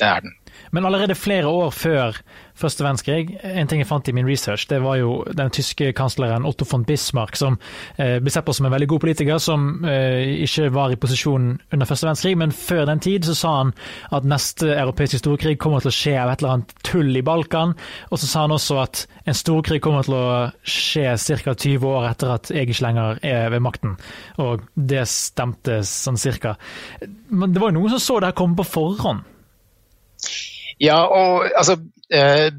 [0.00, 0.36] det er den.
[0.72, 2.20] Men allerede flere år før
[2.62, 6.46] første verdenskrig, en ting jeg fant i min research, det var jo den tyske kansleren
[6.48, 7.58] Otto von Bismarck, som
[7.96, 11.48] eh, ble sett på som en veldig god politiker, som eh, ikke var i posisjon
[11.72, 13.74] under første verdenskrig, men før den tid så sa han
[14.14, 17.74] at neste europeiske storkrig kommer til å skje av et eller annet tull i Balkan,
[18.10, 20.28] og så sa han også at en storkrig kommer til å
[20.62, 21.54] skje ca.
[21.54, 23.98] 20 år etter at jeg ikke lenger er ved makten,
[24.42, 26.56] og det stemte sånn cirka.
[27.30, 29.28] Men det var jo noen som så det her komme på forhånd.
[30.82, 31.76] Ja, og altså,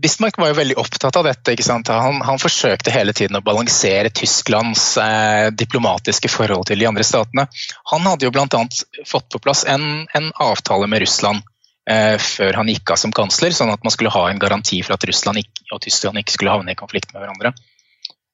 [0.01, 1.53] Bismarck var jo veldig opptatt av dette.
[1.69, 7.45] Han, han, forsøkte hele tiden å balansere Tysklands eh, diplomatiske forhold til de andre statene.
[7.91, 8.63] Han hadde jo bl.a.
[9.05, 11.43] fått på plass en, en avtale med Russland
[11.89, 14.97] eh, før han gikk av som kansler, sånn at man skulle ha en garanti for
[14.97, 17.53] at Russland ikke, og Tyskland ikke skulle havne i konflikt med hverandre.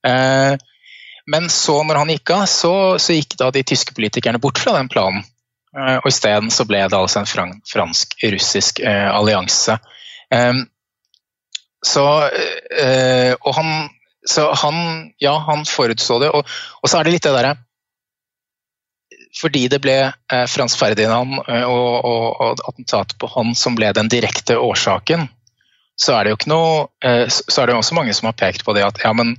[0.08, 0.56] Eh,
[1.30, 4.78] men så, når han gikk av, så, så gikk da de tyske politikerne bort fra
[4.78, 5.26] den planen.
[5.78, 7.30] Eh, og Isteden så ble det altså en
[7.70, 9.78] fransk-russisk eh, allianse.
[10.34, 10.64] Um,
[11.86, 12.06] så,
[12.76, 13.90] eh, og han,
[14.28, 16.30] så han, ja, han forutså det.
[16.36, 16.48] Og,
[16.82, 17.56] og, så er det litt det derre
[19.40, 23.94] Fordi det ble eh, Frans Ferdinand eh, og, og, og attentatet på han som ble
[23.96, 25.30] den direkte årsaken,
[26.00, 26.74] så er det jo ikke noe
[27.04, 29.38] eh, Så er det også mange som har pekt på det at ja, men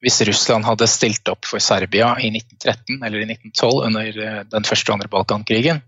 [0.00, 4.66] hvis Russland hadde stilt opp for Serbia i 1913 eller i 1912 under eh, den
[4.66, 5.82] første og andre Balkankrigen,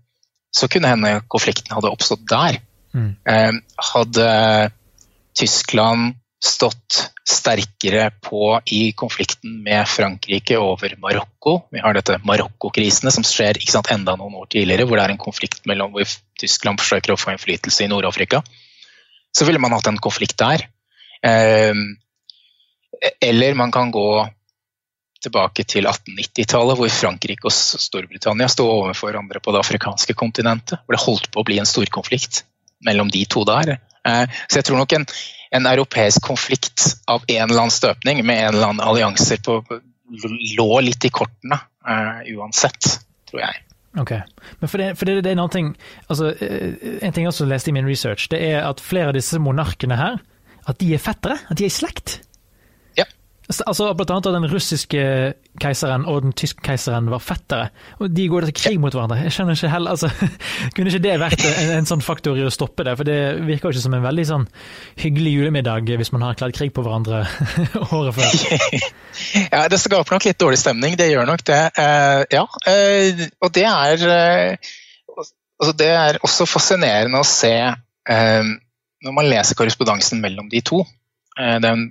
[0.53, 2.59] så kunne hende konflikten hadde oppstått der.
[2.93, 3.15] Mm.
[3.25, 3.55] Eh,
[3.89, 4.27] hadde
[5.37, 11.61] Tyskland stått sterkere på i konflikten med Frankrike over Marokko.
[11.71, 15.21] Vi har dette Marokko-krisene som skjer sant, enda noen år tidligere, hvor det er en
[15.21, 16.09] konflikt mellom hvor
[16.39, 18.43] Tyskland forsøker å få innflytelse i Nord-Afrika.
[19.31, 20.67] Så ville man hatt en konflikt der.
[21.23, 21.73] Eh,
[23.23, 24.07] eller man kan gå
[25.23, 30.83] tilbake til 1890-tallet, hvor Frankrike og Storbritannia sto overfor hverandre på det afrikanske kontinentet.
[30.83, 32.43] Hvor det holdt på å bli en storkonflikt
[32.83, 33.77] mellom de to der.
[34.07, 35.05] Eh, så jeg tror nok en,
[35.55, 39.61] en europeisk konflikt av en eller annen støpning med en eller annen allianser på,
[40.57, 42.97] lå litt i kortene uh, uansett,
[43.29, 43.61] tror jeg.
[43.97, 44.11] Ok,
[44.59, 45.67] men for det, for det, det er en annen ting
[46.09, 49.17] altså, eh, En ting jeg også leste i min research, det er at flere av
[49.17, 50.17] disse monarkene her,
[50.65, 51.37] at de er fettere?
[51.45, 52.15] At de er i slekt?
[53.51, 55.01] Altså, blant annet at Den russiske
[55.59, 57.67] keiseren og den tyske keiseren var fettere.
[57.99, 59.17] og De går til krig mot hverandre.
[59.25, 60.09] Jeg skjønner ikke heller, altså,
[60.75, 62.95] Kunne ikke det vært en, en, sånn faktor i å stoppe det?
[62.99, 64.47] For Det virker jo ikke som en veldig sånn
[65.03, 67.25] hyggelig julemiddag hvis man har kledd krig på hverandre
[67.99, 68.31] året før.
[69.53, 71.59] Ja, Det skaper nok litt dårlig stemning, det gjør nok det.
[71.77, 74.71] Uh, ja, uh, og det er, uh,
[75.61, 77.53] altså det er også fascinerende å se
[78.03, 80.81] når man leser korrespondansen mellom de to.
[81.63, 81.85] Den,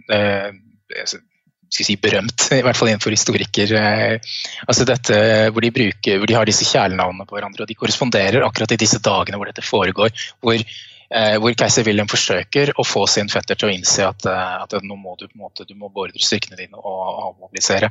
[1.72, 3.74] si, berømt, i hvert fall innenfor historiker.
[3.78, 5.18] Eh, altså dette,
[5.52, 8.80] hvor de, bruker, hvor de har disse kjælenavnene på hverandre, og de korresponderer akkurat i
[8.80, 10.12] disse dagene hvor dette foregår.
[10.44, 14.54] Hvor, eh, hvor keiser Wilhelm forsøker å få sin fetter til å innse at, eh,
[14.66, 17.90] at nå må du, på en måte, du må beordre styrkene dine og avmobilisere.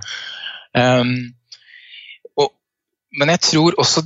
[0.72, 1.34] Um,
[2.40, 2.54] og,
[3.20, 4.06] men jeg tror også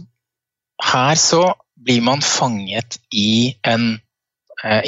[0.81, 1.43] her så
[1.85, 3.99] blir man fanget i en,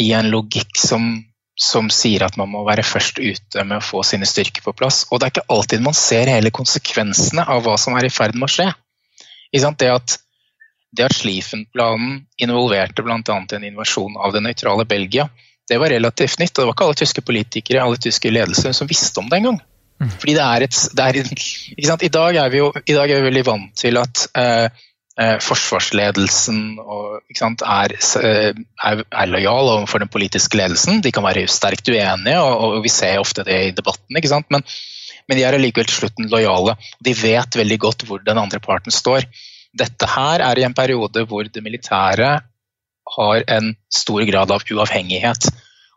[0.02, 1.12] i en logikk som
[1.58, 5.06] som sier at man må være først ute med å få sine styrker på plass.
[5.10, 8.38] Og det er ikke alltid man ser hele konsekvensene av hva som er i ferd
[8.38, 8.70] med å skje.
[9.52, 10.18] Det at
[10.98, 13.18] det at Schlieffen-planen involverte bl.a.
[13.26, 15.28] en invasjon av det nøytrale Belgia,
[15.68, 16.54] det var relativt nytt.
[16.56, 19.60] og Det var ikke alle tyske politikere alle tyske ledelser som visste om det engang.
[19.98, 20.12] Mm.
[20.14, 23.30] Fordi det er et, det er, I dag er vi jo i dag er vi
[23.32, 24.68] veldig vant til at eh,
[25.18, 31.02] forsvarsledelsen og, sant, er, eh, er, er, lojal overfor den politiske ledelsen.
[31.02, 34.14] De kan være sterkt uenige, og, og vi ser ofte det i debatten.
[34.14, 34.66] Men,
[35.26, 36.78] men, de er allikevel til slutten lojale.
[37.02, 39.26] De vet veldig godt hvor den andre parten står.
[39.78, 42.30] Dette her er i en periode hvor det militære
[43.18, 45.50] har en stor grad av uavhengighet.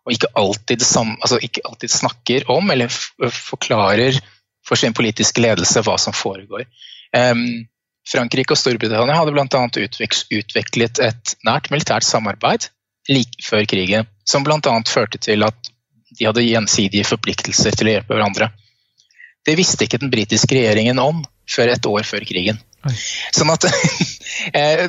[0.07, 4.17] Og ikke alltid, altså ikke alltid snakker om eller forklarer
[4.65, 6.65] for sin politiske ledelse hva som foregår.
[7.13, 7.67] Um,
[8.11, 9.63] Frankrike og Storbritannia hadde bl.a.
[10.41, 12.71] utviklet et nært militært samarbeid
[13.11, 14.75] like før krigen, som bl.a.
[14.89, 15.71] førte til at
[16.19, 18.51] de hadde gjensidige forpliktelser til å hjelpe hverandre.
[19.47, 22.59] Det visste ikke den britiske regjeringen om før et år før krigen.
[23.37, 23.67] Sånn at,
[24.59, 24.87] eh,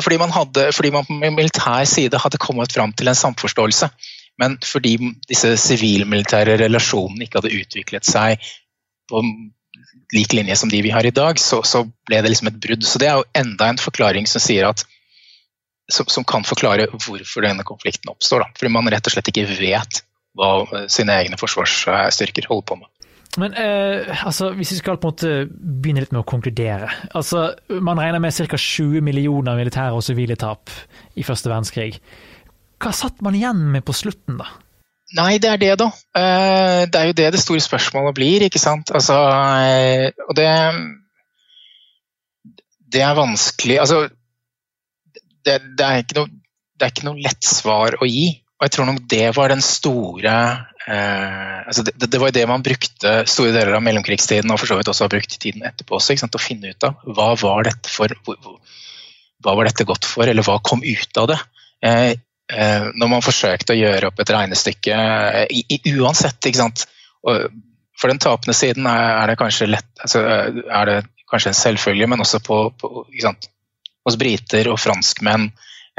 [0.00, 3.90] fordi, man hadde, fordi man på militær side hadde kommet fram til en samforståelse,
[4.42, 4.96] men fordi
[5.30, 8.42] disse sivil-militære relasjonene ikke hadde utviklet seg
[9.10, 9.22] på
[10.14, 12.84] lik linje som de vi har i dag, så, så, ble det liksom et brudd.
[12.86, 14.84] Så det er jo enda en forklaring som sier at
[15.92, 18.44] som, som kan forklare hvorfor denne konflikten oppstår.
[18.44, 18.58] Da.
[18.58, 22.90] Fordi man rett og slett ikke vet hva sine egne forsvarsstyrker holder på med.
[23.40, 26.90] Men eh, altså, hvis vi skal på en måte begynne litt med å konkludere.
[27.18, 27.48] Altså,
[27.82, 28.58] Man regner med ca.
[28.60, 30.70] 20 millioner militære og sivile tap
[31.18, 31.98] i første verdenskrig.
[32.82, 34.46] Hva satt man igjen med på slutten, da?
[35.14, 35.88] Nei, det er det, da.
[36.18, 38.90] Eh, det er jo det det store spørsmålet blir, ikke sant.
[38.94, 39.16] Altså,
[39.62, 40.50] eh, og det
[42.94, 44.08] Det er vanskelig Altså,
[45.44, 46.30] det, det, er ikke noe,
[46.74, 48.30] det er ikke noe lett svar å gi.
[48.58, 50.34] Og jeg tror nok det var den store
[50.88, 54.78] eh, altså det, det, var det man brukte store deler av mellomkrigstiden og for så
[54.78, 57.02] vidt også har brukt tiden etterpå også, å finne ut av.
[57.04, 58.14] Hva var dette for?
[59.44, 61.40] Hva var dette godt for, eller hva kom ut av det?
[61.84, 62.14] Eh,
[62.52, 66.84] når man forsøkte å gjøre opp et regnestykke eh, i, i, uansett, ikke sant.
[67.24, 70.96] For den tapende siden er, det kanskje lett, altså er det
[71.30, 73.06] kanskje en selvfølge, men også på, på
[74.04, 75.48] hos briter og franskmenn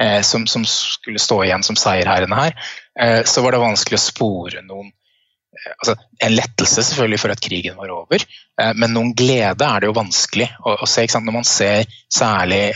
[0.02, 2.58] eh, som, som, skulle stå igjen som seierherrene her,
[3.00, 5.96] eh, så var det vanskelig å spore noen eh, altså,
[6.28, 8.26] En lettelse selvfølgelig for at krigen var over,
[8.62, 11.08] eh, men noen glede er det jo vanskelig å, å se.
[11.16, 12.68] Når man ser særlig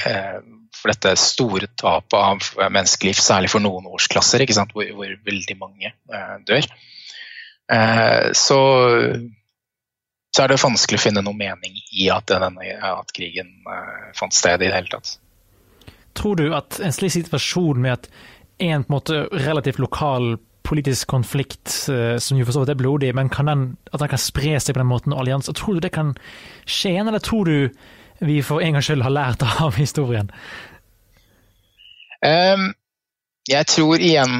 [0.79, 6.35] for dette store tapet av menneskeliv, særlig for noen årsklasser, hvor, hvor, veldig mange eh,
[6.47, 6.67] dør.
[7.69, 8.59] Eh, så,
[10.31, 14.35] så, er det vanskelig å finne noe mening i at, denne, at krigen eh, fant
[14.35, 15.17] sted i det hele tatt.
[16.17, 18.11] Tror du at en slik situasjon med at
[18.59, 20.37] en, en måte, relativt lokal
[20.69, 24.21] politisk konflikt, eh, som jo for så vidt er blodig, men den, at den kan
[24.21, 26.13] spre seg på den måten, allianse, tror du det kan
[26.65, 27.69] skje igjen, eller tror du
[28.19, 30.29] vi for en gangs skyld har lært av historien?
[32.25, 32.73] Um,
[33.47, 34.33] jeg tror igjen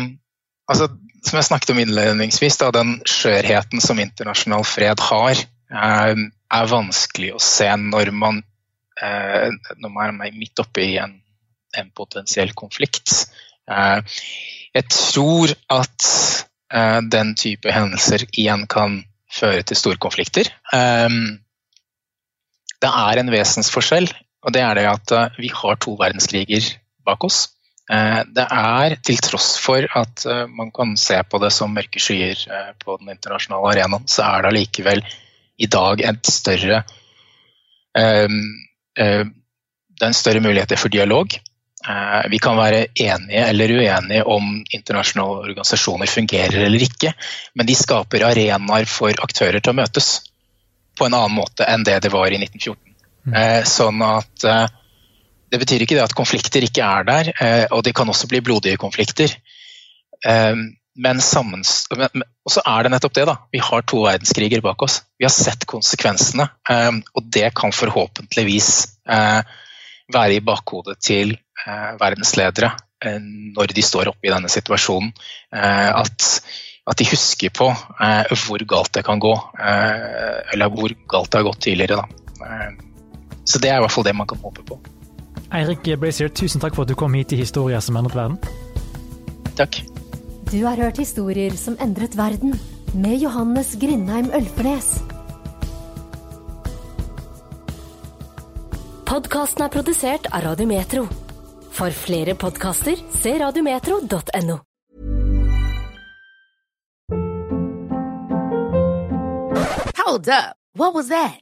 [0.68, 0.90] altså,
[1.24, 6.22] Som jeg snakket om innledningsvis, da, den skjørheten som internasjonal fred har, er,
[6.56, 8.40] er vanskelig å se når man,
[9.02, 9.50] uh,
[9.80, 11.18] når man er midt oppe i en,
[11.76, 13.28] en potensiell konflikt.
[13.68, 14.00] Uh,
[14.72, 16.08] jeg tror at
[16.72, 20.48] uh, den type hendelser igjen kan føre til store konflikter.
[22.80, 24.08] Det er en vesensforskjell,
[24.42, 26.72] og det er det at vi har to verdenskriger
[27.06, 27.44] bak oss.
[27.90, 32.02] Eh, det er, til tross for at eh, man kan se på det som mørke
[32.02, 35.02] skyer eh, på den internasjonale arenaen, så er det allikevel
[35.60, 36.84] i dag et større
[37.90, 41.34] Det er en større mulighet for dialog.
[42.32, 47.12] Vi kan være enige eller uenige om internasjonale organisasjoner fungerer eller ikke,
[47.56, 50.12] men de skaper arenaer for aktører til å møtes
[50.96, 52.96] på en annen måte enn det det var i 1914.
[53.26, 53.36] Mm.
[53.68, 54.48] Sånn at
[55.50, 58.42] det betyr ikke det at konflikter ikke er der, eh, og det kan også bli
[58.46, 59.34] blodige konflikter.
[60.26, 60.56] Eh,
[61.00, 61.22] men.
[61.22, 63.36] Og så er det nettopp det, da.
[63.54, 65.02] Vi har to verdenskriger bak oss.
[65.20, 68.72] Vi har sett konsekvensene, eh, og det kan forhåpentligvis
[69.10, 71.34] være i bakhodet til
[72.00, 75.10] verdensledere når de står oppe i denne situasjonen.
[75.52, 76.28] At,
[76.88, 77.68] at de husker på
[78.44, 82.00] hvor galt det kan gå, eller hvor galt det har gått tidligere.
[82.00, 82.70] Da.
[83.46, 84.80] Så det er i hvert fall det man kan håpe på.
[85.50, 88.38] Eirik Brazier, tusen takk for at du kom hit til Historia som endret verden.
[89.58, 89.82] Takk.
[90.52, 92.54] Du har hørt historier som endret verden,
[92.94, 94.88] med Johannes Grindheim Ølfernes.
[99.10, 101.08] Podkasten er produsert av Radiometro.
[101.74, 104.58] For flere podkaster, se radiometro.no.
[109.98, 110.56] Hold up.
[110.76, 111.42] What was that?